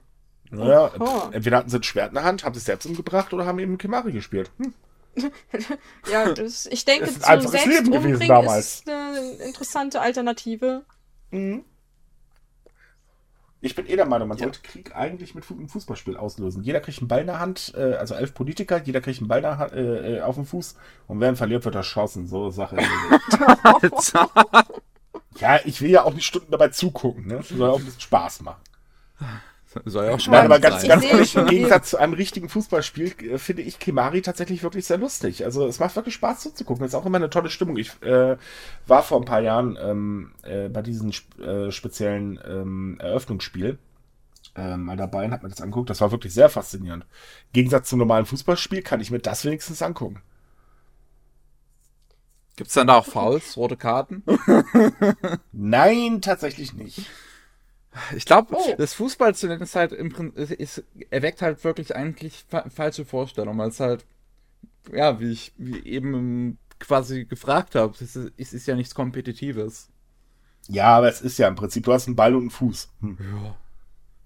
[0.51, 1.31] Naja, Oho.
[1.33, 3.59] entweder hatten sie ein Schwert in der Hand, haben sie es selbst umgebracht oder haben
[3.59, 4.51] eben Kimari gespielt.
[4.59, 4.75] Hm.
[6.11, 8.75] Ja, das, ich denke, Das ist ein einfaches Leben gewesen Selbstumbringen damals.
[8.81, 10.85] ist eine interessante Alternative.
[11.31, 11.65] Mhm.
[13.65, 14.45] Ich bin eh der Meinung, man Ja.
[14.45, 16.63] sollte Krieg eigentlich mit einem Fußballspiel auslösen.
[16.63, 19.39] Jeder kriegt einen Ball in der Hand, äh, also elf Politiker, jeder kriegt einen Ball
[19.39, 22.27] in der Hand, äh, äh, auf dem Fuß und wer ihn verliert, wird erschossen.
[22.27, 22.77] So Sache.
[25.41, 27.43] Ja, ich will ja auch nicht Stunden dabei zugucken, ne?
[27.43, 28.61] Soll auch ein bisschen Spaß machen.
[29.85, 30.89] Soll ja auch Nein, spannend aber ganz, sein.
[30.91, 31.47] ganz ehrlich, im.
[31.47, 35.45] Gegensatz zu einem richtigen Fußballspiel äh, finde ich Kimari tatsächlich wirklich sehr lustig.
[35.45, 36.85] Also es macht wirklich Spaß zuzugucken.
[36.85, 37.77] Es ist auch immer eine tolle Stimmung.
[37.77, 38.37] Ich äh,
[38.87, 43.79] war vor ein paar Jahren ähm, äh, bei diesem sp- äh, speziellen ähm, Eröffnungsspiel
[44.57, 45.91] äh, mal dabei und hab mir das angeguckt.
[45.91, 47.05] Das war wirklich sehr faszinierend.
[47.05, 50.23] Im Gegensatz zum normalen Fußballspiel kann ich mir das wenigstens angucken.
[52.57, 54.23] Gibt's dann da auch Fouls, rote Karten?
[55.53, 57.07] Nein, tatsächlich nicht.
[58.17, 58.75] Ich glaube, Oh.
[58.77, 63.05] das Fußball zu nennen ist halt im Prinzip, ist, erweckt halt wirklich eigentlich fa falsche
[63.05, 64.05] Vorstellungen, weil es halt,
[64.93, 69.89] ja, wie ich wie eben quasi gefragt habe, es ist, es ist ja nichts Kompetitives.
[70.69, 72.89] Ja, aber es ist ja im Prinzip, du hast einen Ball und einen Fuß.
[73.01, 73.19] Hm.
[73.21, 73.55] Ja.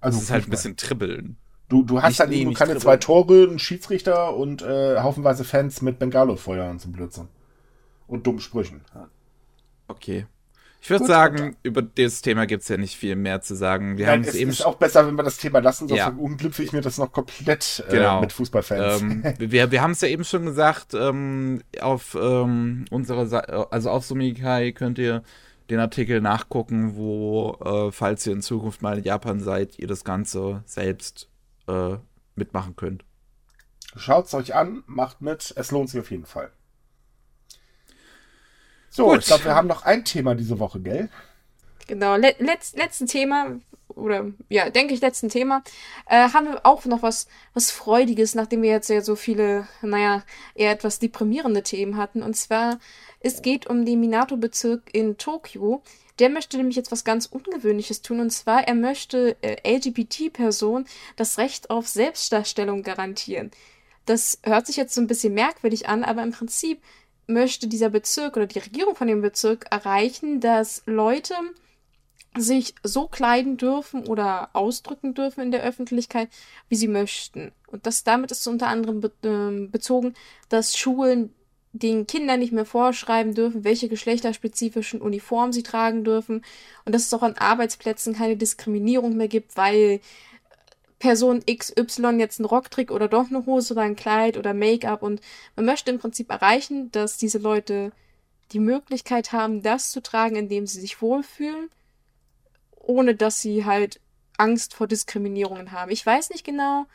[0.01, 1.37] Also Es ist halt ein bisschen Tribbeln.
[1.69, 2.83] Du, du hast Nicht- halt nee, eben nicht keine dribbeln.
[2.83, 7.29] zwei Tore, einen Schiedsrichter und äh, haufenweise Fans mit Bengalo-Feuer und zum Blödsinn.
[8.07, 8.81] Und dummen Sprüchen.
[9.89, 10.27] Okay.
[10.81, 13.99] Ich würde sagen, über das Thema gibt es ja nicht viel mehr zu sagen.
[13.99, 16.09] Wir Nein, haben es eben ist auch besser, wenn wir das Thema lassen, sonst ja.
[16.09, 18.21] unglücklich ich mir das noch komplett äh, genau.
[18.21, 19.03] mit Fußballfans.
[19.03, 23.91] Ähm, wir wir haben es ja eben schon gesagt, ähm, auf ähm, unserer Seite, also
[23.91, 25.23] auf Sumikai könnt ihr
[25.69, 30.05] den Artikel nachgucken, wo, äh, falls ihr in Zukunft mal in Japan seid, ihr das
[30.05, 31.29] Ganze selbst
[31.67, 31.97] äh,
[32.37, 33.05] mitmachen könnt.
[33.97, 36.53] Schaut es euch an, macht mit, es lohnt sich auf jeden Fall.
[38.91, 39.21] So, Gut.
[39.21, 41.09] ich glaube, wir haben noch ein Thema diese Woche, gell?
[41.87, 45.63] Genau, le letz letzten Thema, oder ja, denke ich, letzten Thema,
[46.07, 50.23] äh, haben wir auch noch was, was Freudiges, nachdem wir jetzt ja so viele, naja,
[50.55, 52.23] eher etwas deprimierende Themen hatten.
[52.23, 52.79] Und zwar,
[53.21, 55.83] es geht um den Minato-Bezirk in Tokio.
[56.19, 58.21] Der möchte nämlich jetzt was ganz Ungewöhnliches tun.
[58.21, 60.87] Und zwar, er möchte äh, LGBT-Personen
[61.17, 63.51] das Recht auf Selbstdarstellung garantieren.
[64.05, 66.81] Das hört sich jetzt so ein bisschen merkwürdig an, aber im Prinzip
[67.29, 71.35] möchte dieser Bezirk oder die Regierung von dem Bezirk erreichen, dass Leute
[72.37, 76.29] sich so kleiden dürfen oder ausdrücken dürfen in der Öffentlichkeit,
[76.69, 77.53] wie sie möchten.
[77.67, 80.15] Und das damit ist unter anderem be äh, bezogen,
[80.49, 81.35] dass Schulen
[81.73, 86.45] den Kindern nicht mehr vorschreiben dürfen, welche geschlechterspezifischen Uniformen sie tragen dürfen
[86.85, 90.01] und dass es auch an Arbeitsplätzen keine Diskriminierung mehr gibt, weil
[90.99, 95.03] Person XY jetzt einen Rock trägt oder doch eine Hose oder ein Kleid oder Make-up
[95.03, 95.21] und
[95.57, 97.93] man möchte im Prinzip erreichen, dass diese Leute
[98.53, 101.71] die Möglichkeit haben, das zu tragen, indem sie sich wohlfühlen,
[102.75, 104.01] ohne dass sie halt
[104.39, 105.91] Angst vor Diskriminierungen haben.
[105.91, 106.87] Ich weiß nicht genau,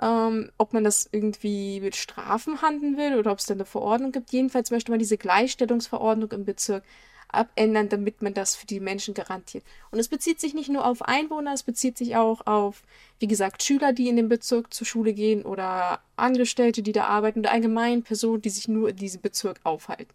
[0.00, 4.12] ähm, ob man das irgendwie mit Strafen handeln will oder ob es da eine Verordnung
[4.12, 4.32] gibt.
[4.32, 6.84] Jedenfalls möchte man diese Gleichstellungsverordnung im Bezirk
[7.28, 9.64] abändern, damit man das für die Menschen garantiert.
[9.90, 12.82] Und es bezieht sich nicht nur auf Einwohner, es bezieht sich auch auf,
[13.18, 17.40] wie gesagt, Schüler, die in dem Bezirk zur Schule gehen oder Angestellte, die da arbeiten
[17.40, 20.14] oder allgemein Personen, die sich nur in diesem Bezirk aufhalten.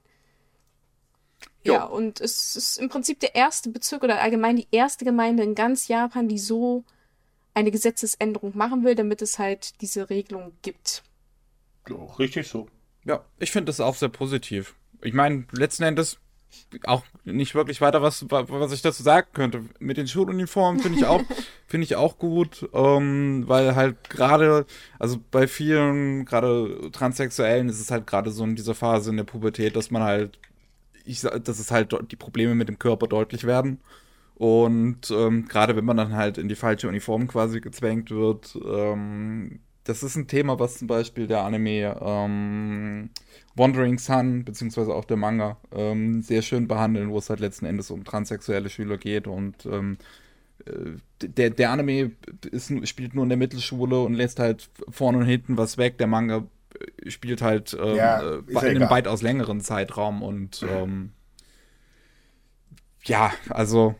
[1.63, 1.73] Jo.
[1.73, 5.55] Ja, und es ist im Prinzip der erste Bezirk oder allgemein die erste Gemeinde in
[5.55, 6.83] ganz Japan, die so
[7.53, 11.03] eine Gesetzesänderung machen will, damit es halt diese Regelung gibt.
[11.87, 12.67] Ja, richtig so.
[13.05, 14.75] Ja, ich finde das auch sehr positiv.
[15.01, 16.17] Ich meine, letzten Endes
[16.85, 19.63] auch nicht wirklich weiter was, was ich dazu sagen könnte.
[19.79, 21.21] Mit den Schuluniformen finde ich auch,
[21.67, 24.65] finde ich auch gut, ähm, weil halt gerade,
[24.99, 29.23] also bei vielen, gerade Transsexuellen ist es halt gerade so in dieser Phase in der
[29.23, 30.39] Pubertät, dass man halt,
[31.05, 33.81] ich dass es halt die Probleme mit dem Körper deutlich werden.
[34.35, 39.59] Und ähm, gerade wenn man dann halt in die falsche Uniform quasi gezwängt wird, ähm,
[39.83, 43.09] das ist ein Thema, was zum Beispiel der Anime ähm,
[43.55, 47.91] Wandering Sun, beziehungsweise auch der Manga, ähm, sehr schön behandeln, wo es halt letzten Endes
[47.91, 49.97] um transsexuelle Schüler geht und ähm,
[50.65, 52.11] äh, der, der Anime
[52.49, 55.97] ist, spielt nur in der Mittelschule und lässt halt vorne und hinten was weg.
[55.97, 56.45] Der Manga
[57.03, 61.11] äh, spielt halt ähm, ja, äh, in einem weitaus längeren Zeitraum und ähm,
[63.03, 63.95] ja, also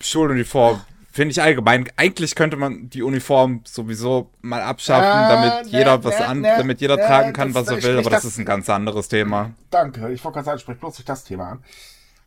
[0.00, 0.80] Schuluniform
[1.12, 1.88] Finde ich allgemein.
[1.96, 6.40] Eigentlich könnte man die Uniform sowieso mal abschaffen, ah, damit ne, jeder was ne, an,
[6.40, 9.08] ne, damit jeder tragen kann, was er will, aber das, das, ist ein ganz anderes
[9.08, 9.50] Thema.
[9.70, 11.64] Danke, ich wollte gerade sagen, sprich bloß nicht das Thema an.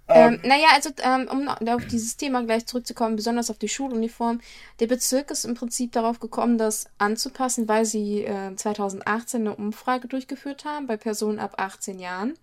[0.09, 4.41] Ähm, ähm, naja, also ähm, um auf dieses Thema gleich zurückzukommen, besonders auf die Schuluniform,
[4.81, 10.09] der Bezirk ist im Prinzip darauf gekommen, das anzupassen, weil sie äh, 2018 eine Umfrage
[10.09, 12.33] durchgeführt haben bei Personen ab 18 Jahren.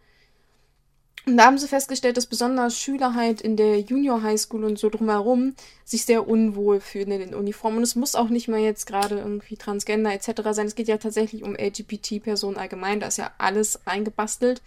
[1.31, 4.81] Und da haben sie festgestellt, dass besonders Schüler halt in der Junior High School und
[4.81, 5.55] so drumherum
[5.85, 7.77] sich sehr unwohl fühlen in den Uniformen.
[7.77, 10.43] Und es muss auch nicht mal jetzt gerade irgendwie Transgender etc.
[10.51, 10.67] sein.
[10.67, 12.99] Es geht ja tatsächlich um LGBT-Personen allgemein.
[12.99, 14.61] Da ist ja alles eingebastelt.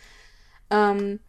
[0.70, 1.20] Ähm,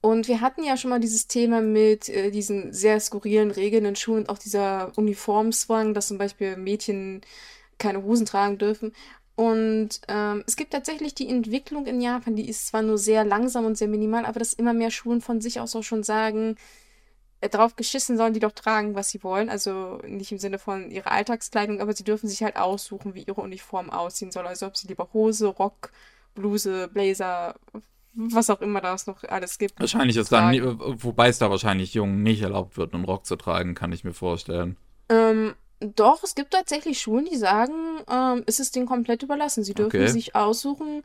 [0.00, 3.94] und wir hatten ja schon mal dieses Thema mit äh, diesen sehr skurrilen Regeln in
[3.94, 7.20] Schulen und auch dieser Uniformzwang, dass zum Beispiel Mädchen
[7.78, 8.92] keine Hosen tragen dürfen.
[9.34, 13.64] Und ähm, es gibt tatsächlich die Entwicklung in Japan, die ist zwar nur sehr langsam
[13.64, 16.56] und sehr minimal, aber dass immer mehr Schulen von sich aus auch schon sagen,
[17.40, 19.48] äh, drauf geschissen sollen die doch tragen, was sie wollen.
[19.48, 23.40] Also nicht im Sinne von ihrer Alltagskleidung, aber sie dürfen sich halt aussuchen, wie ihre
[23.40, 24.46] Uniform aussehen soll.
[24.46, 25.90] Also ob sie lieber Hose, Rock,
[26.34, 27.56] Bluse, Blazer,
[28.14, 29.80] was auch immer das noch alles gibt.
[29.80, 33.74] Wahrscheinlich ist dann, wobei es da wahrscheinlich Jungen nicht erlaubt wird, einen Rock zu tragen,
[33.74, 34.76] kann ich mir vorstellen.
[35.08, 39.64] Ähm, doch, es gibt tatsächlich Schulen, die sagen, ähm, ist es denen komplett überlassen.
[39.64, 40.08] Sie dürfen okay.
[40.08, 41.02] sich aussuchen,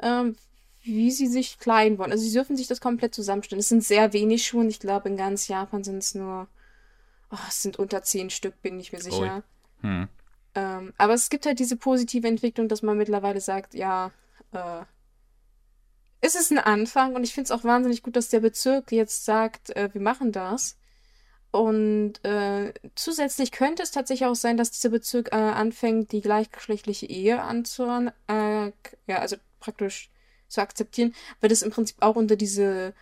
[0.00, 0.36] ähm,
[0.82, 2.12] wie sie sich kleiden wollen.
[2.12, 3.60] Also sie dürfen sich das komplett zusammenstellen.
[3.60, 4.68] Es sind sehr wenig Schulen.
[4.68, 6.48] Ich glaube, in ganz Japan sind es nur,
[7.30, 9.42] oh, es sind unter zehn Stück, bin ich mir sicher.
[9.82, 10.08] Hm.
[10.54, 14.10] Ähm, aber es gibt halt diese positive Entwicklung, dass man mittlerweile sagt, ja,
[14.52, 14.82] äh,
[16.20, 19.24] es ist ein Anfang und ich finde es auch wahnsinnig gut, dass der Bezirk jetzt
[19.24, 20.76] sagt, äh, wir machen das.
[21.52, 27.06] Und äh, zusätzlich könnte es tatsächlich auch sein, dass dieser Bezirk äh, anfängt, die gleichgeschlechtliche
[27.06, 28.72] Ehe anzuhören, äh,
[29.06, 30.10] ja, also praktisch
[30.48, 32.94] zu akzeptieren, weil das im Prinzip auch unter diese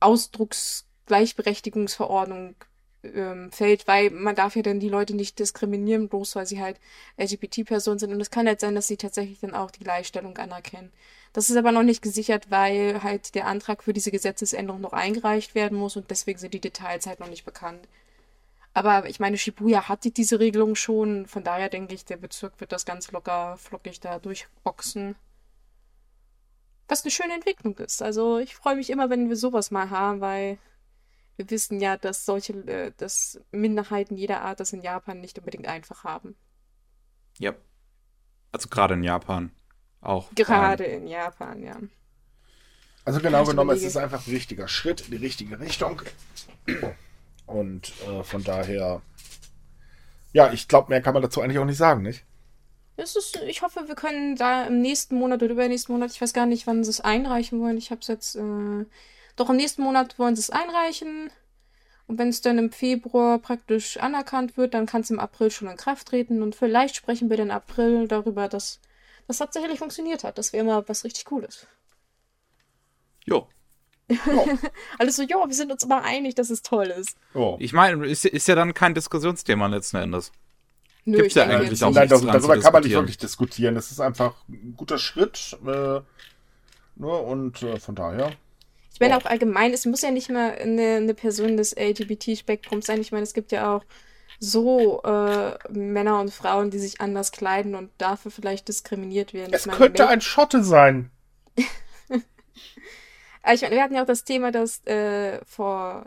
[0.00, 2.56] Ausdrucks Gleichberechtigungsverordnung
[3.14, 6.78] ähm, fällt, weil man darf ja dann die Leute nicht diskriminieren, bloß weil sie halt
[7.16, 8.12] LGBT-Personen sind.
[8.12, 10.92] Und es kann halt sein, dass sie tatsächlich dann auch die Gleichstellung anerkennen.
[11.36, 15.54] Das ist aber noch nicht gesichert, weil halt der Antrag für diese Gesetzesänderung noch eingereicht
[15.54, 17.86] werden muss und deswegen sind die Details halt noch nicht bekannt.
[18.72, 22.72] Aber ich meine, Shibuya hatte diese Regelung schon, von daher denke ich, der Bezirk wird
[22.72, 25.14] das ganz locker, flockig da durchboxen.
[26.88, 28.00] Was eine schöne Entwicklung ist.
[28.00, 30.56] Also ich freue mich immer, wenn wir sowas mal haben, weil
[31.36, 35.66] wir wissen ja, dass solche, äh, dass Minderheiten jeder Art das in Japan nicht unbedingt
[35.66, 36.34] einfach haben.
[37.36, 37.52] Ja.
[38.52, 39.50] Also gerade in Japan
[40.06, 40.28] auch.
[40.34, 41.76] Gerade in Japan, ja.
[43.04, 46.02] Also genau genommen, es ist einfach ein richtiger Schritt in die richtige Richtung.
[47.46, 49.00] Und äh, von daher,
[50.32, 52.24] ja, ich glaube, mehr kann man dazu eigentlich auch nicht sagen, nicht?
[52.96, 56.32] Es ist, ich hoffe, wir können da im nächsten Monat oder übernächsten Monat, ich weiß
[56.32, 57.76] gar nicht, wann sie es einreichen wollen.
[57.76, 58.86] Ich habe es jetzt äh,
[59.36, 61.30] doch im nächsten Monat wollen sie es einreichen.
[62.06, 65.68] Und wenn es dann im Februar praktisch anerkannt wird, dann kann es im April schon
[65.68, 66.42] in Kraft treten.
[66.42, 68.80] Und vielleicht sprechen wir dann im April darüber, dass
[69.26, 70.38] das tatsächlich funktioniert hat.
[70.38, 71.66] Das wäre mal was richtig Cooles.
[73.24, 73.48] Jo.
[74.98, 77.16] Alles so, jo, wir sind uns immer einig, dass es toll ist.
[77.34, 77.56] Oh.
[77.58, 80.30] Ich meine, ist, ist ja dann kein Diskussionsthema letzten Endes.
[81.04, 83.74] Nö, Gibt's ja eigentlich auch Nein, darüber, darüber kann man nicht wirklich diskutieren.
[83.74, 85.56] Das ist einfach ein guter Schritt.
[85.64, 86.02] Äh, nur
[86.96, 88.32] ne, und äh, von daher.
[88.92, 93.00] Ich meine auch allgemein, es muss ja nicht mal eine, eine Person des LGBT-Spektrums sein.
[93.00, 93.84] Ich meine, es gibt ja auch
[94.38, 99.54] so äh, Männer und Frauen, die sich anders kleiden und dafür vielleicht diskriminiert werden.
[99.54, 101.10] Es meine, könnte ein Schotte sein.
[101.56, 106.06] ich meine, wir hatten ja auch das Thema, dass äh, vor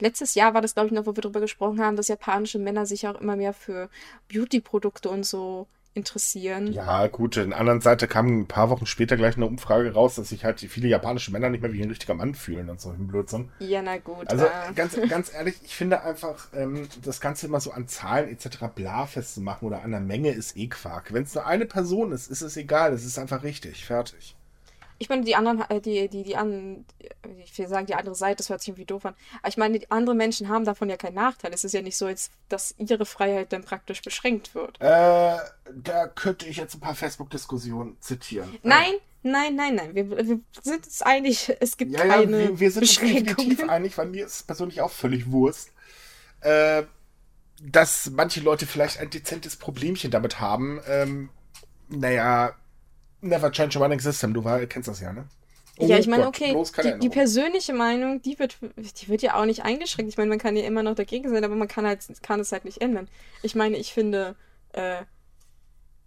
[0.00, 2.86] letztes Jahr war das, glaube ich, noch, wo wir darüber gesprochen haben, dass japanische Männer
[2.86, 3.88] sich auch immer mehr für
[4.32, 6.72] Beauty-Produkte und so interessieren.
[6.72, 7.36] Ja, gut.
[7.36, 10.44] In der anderen Seite kam ein paar Wochen später gleich eine Umfrage raus, dass sich
[10.44, 13.50] halt viele japanische Männer nicht mehr wie ein richtiger Mann fühlen und so ein Blödsinn.
[13.58, 14.28] Ja, na gut.
[14.30, 14.72] Also äh.
[14.74, 18.66] ganz, ganz ehrlich, ich finde einfach, ähm, das Ganze immer so an Zahlen etc.
[18.74, 21.12] bla festzumachen oder an der Menge ist eh Quark.
[21.12, 22.92] Wenn es nur eine Person ist, ist es egal.
[22.92, 23.84] Es ist einfach richtig.
[23.84, 24.36] Fertig.
[25.02, 26.86] Ich meine, die anderen, äh, die, die, die anderen,
[27.44, 29.16] ich will sagen, die andere Seite, das hört sich irgendwie doof an.
[29.40, 31.52] Aber ich meine, die anderen Menschen haben davon ja keinen Nachteil.
[31.52, 32.08] Es ist ja nicht so,
[32.48, 34.80] dass ihre Freiheit dann praktisch beschränkt wird.
[34.80, 35.38] Äh,
[35.74, 38.56] da könnte ich jetzt ein paar Facebook-Diskussionen zitieren.
[38.62, 38.92] Nein,
[39.24, 39.92] nein, nein, nein.
[39.96, 40.24] Wir, wir
[40.62, 44.06] sind uns einig, es gibt ja, keine ja, wir, wir sind uns definitiv einig, weil
[44.06, 45.72] mir ist es persönlich auch völlig Wurst.
[46.42, 46.84] Äh,
[47.60, 51.30] dass manche Leute vielleicht ein dezentes Problemchen damit haben, ähm,
[51.88, 52.54] naja,
[53.22, 55.24] Never change a running system, du war, kennst das ja, ne?
[55.78, 56.54] Oh ja, ich meine, okay,
[56.84, 60.12] die, die, persönliche Meinung, die wird, die wird ja auch nicht eingeschränkt.
[60.12, 62.52] Ich meine, man kann ja immer noch dagegen sein, aber man kann halt, kann es
[62.52, 63.08] halt nicht ändern.
[63.42, 64.36] Ich meine, ich finde
[64.72, 65.02] äh,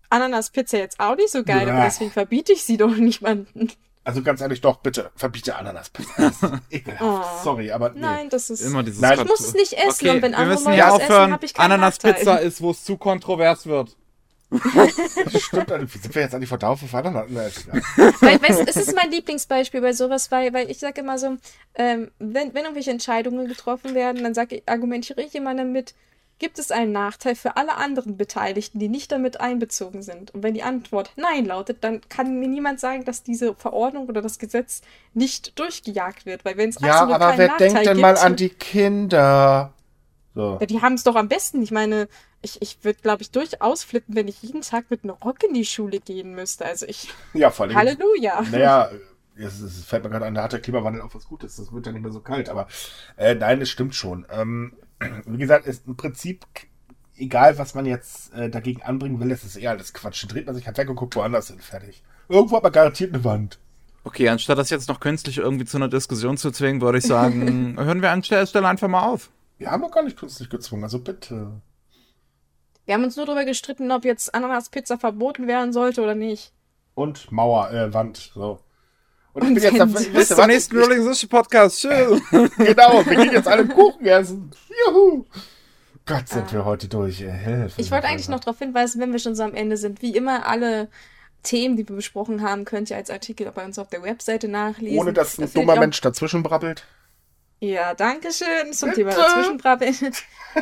[0.09, 1.73] Ananas-Pizza jetzt auch nicht so geil, ja.
[1.73, 3.71] aber deswegen verbiete ich sie doch niemanden.
[4.03, 6.61] Also ganz ehrlich, doch, bitte, verbiete Ananas-Pizza.
[7.01, 7.21] Oh.
[7.43, 8.01] Sorry, aber nee.
[8.01, 8.61] Nein, das ist...
[8.61, 11.31] Immer dieses Nein, ich muss es nicht essen okay, und wenn andere Leute es essen,
[11.33, 13.97] habe ich keinen Ananas-Pizza ist, wo es zu kontrovers wird.
[15.39, 17.67] Stimmt, sind wir jetzt an die Verdauung von Ananas?
[18.21, 21.37] weil, weißt, es ist mein Lieblingsbeispiel bei sowas, weil, weil ich sage immer so,
[21.75, 25.93] ähm, wenn, wenn irgendwelche Entscheidungen getroffen werden, dann sage ich, argumentiere ich immer damit,
[26.39, 30.31] gibt es einen Nachteil für alle anderen Beteiligten, die nicht damit einbezogen sind?
[30.31, 34.21] Und wenn die Antwort Nein lautet, dann kann mir niemand sagen, dass diese Verordnung oder
[34.21, 34.81] das Gesetz
[35.13, 38.35] nicht durchgejagt wird, weil wenn es ja, aber wer Nachteil denkt denn gibt, mal an
[38.35, 39.73] die Kinder?
[40.33, 40.57] So.
[40.59, 41.63] Ja, die haben es doch am besten.
[41.63, 42.09] Ich meine,
[42.45, 45.53] ich, ich würde, glaube ich, durchaus flippen, wenn ich jeden Tag mit einem Rock in
[45.53, 46.65] die Schule gehen müsste.
[46.65, 47.09] Also ich.
[47.33, 47.75] Ja, vor allem.
[47.75, 48.41] Halleluja.
[48.51, 48.89] Naja,
[49.35, 51.57] es, es fällt mir gerade an, da hat der Klimawandel auch was Gutes.
[51.57, 52.47] Das wird ja nicht mehr so kalt.
[52.47, 52.67] Aber
[53.17, 54.25] äh, nein, es stimmt schon.
[54.31, 54.77] Ähm,
[55.25, 56.45] wie gesagt, ist im Prinzip
[57.17, 60.23] egal, was man jetzt äh, dagegen anbringen will, es ist eher alles Quatsch.
[60.23, 61.59] Dann dreht man sich halt weg und guckt woanders hin.
[61.59, 62.03] Fertig.
[62.29, 63.59] Irgendwo hat man garantiert eine Wand.
[64.03, 67.75] Okay, anstatt das jetzt noch künstlich irgendwie zu einer Diskussion zu zwingen, würde ich sagen,
[67.79, 69.31] hören wir an der Stelle einfach mal auf.
[69.57, 71.61] Wir haben doch gar nicht künstlich gezwungen, also bitte.
[72.85, 76.53] Wir haben uns nur darüber gestritten, ob jetzt Ananaspizza verboten werden sollte oder nicht.
[76.93, 78.59] Und Mauer, äh, Wand, so.
[79.33, 81.81] Und, Und ich bin jetzt bis zum nächsten Rolling Sushi Podcast.
[81.81, 82.21] Tschüss.
[82.57, 84.51] genau, wir gehen jetzt alle Kuchen essen.
[84.87, 85.25] Juhu.
[86.05, 86.53] Gott, sind ah.
[86.53, 87.17] wir heute durch.
[87.17, 87.81] Hilfe.
[87.81, 90.47] Ich wollte eigentlich noch darauf hinweisen, wenn wir schon so am Ende sind, wie immer
[90.47, 90.87] alle
[91.43, 94.99] Themen, die wir besprochen haben, könnt ihr als Artikel bei uns auf der Webseite nachlesen.
[94.99, 96.85] Ohne dass ein dummer Mensch dazwischen brabbelt.
[97.59, 99.01] Ja, danke schön zum Bitte.
[99.01, 99.95] Thema Dazwischenbrabbeln.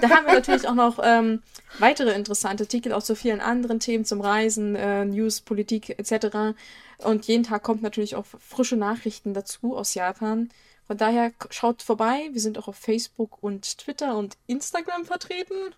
[0.02, 1.44] Da haben wir natürlich auch noch ähm,
[1.78, 6.58] weitere interessante Artikel, auch zu vielen anderen Themen zum Reisen, äh, News, Politik etc.
[6.98, 10.50] Und jeden Tag kommt natürlich auch frische Nachrichten dazu aus Japan.
[10.88, 12.28] Von daher schaut vorbei.
[12.32, 15.76] Wir sind auch auf Facebook und Twitter und Instagram vertreten.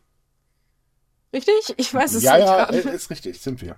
[1.33, 1.73] Richtig?
[1.75, 2.45] Ich weiß es ja, nicht.
[2.45, 3.75] Ja, ja, ist richtig, sind wir.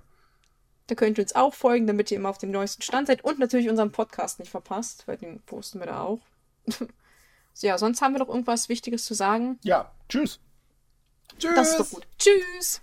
[0.85, 3.39] Da könnt ihr uns auch folgen, damit ihr immer auf dem neuesten Stand seid und
[3.39, 6.21] natürlich unseren Podcast nicht verpasst, weil den posten wir da auch.
[7.61, 9.59] ja, sonst haben wir noch irgendwas Wichtiges zu sagen.
[9.63, 10.39] Ja, tschüss.
[11.39, 11.55] Tschüss.
[11.55, 12.07] Das ist doch gut.
[12.17, 12.81] Tschüss.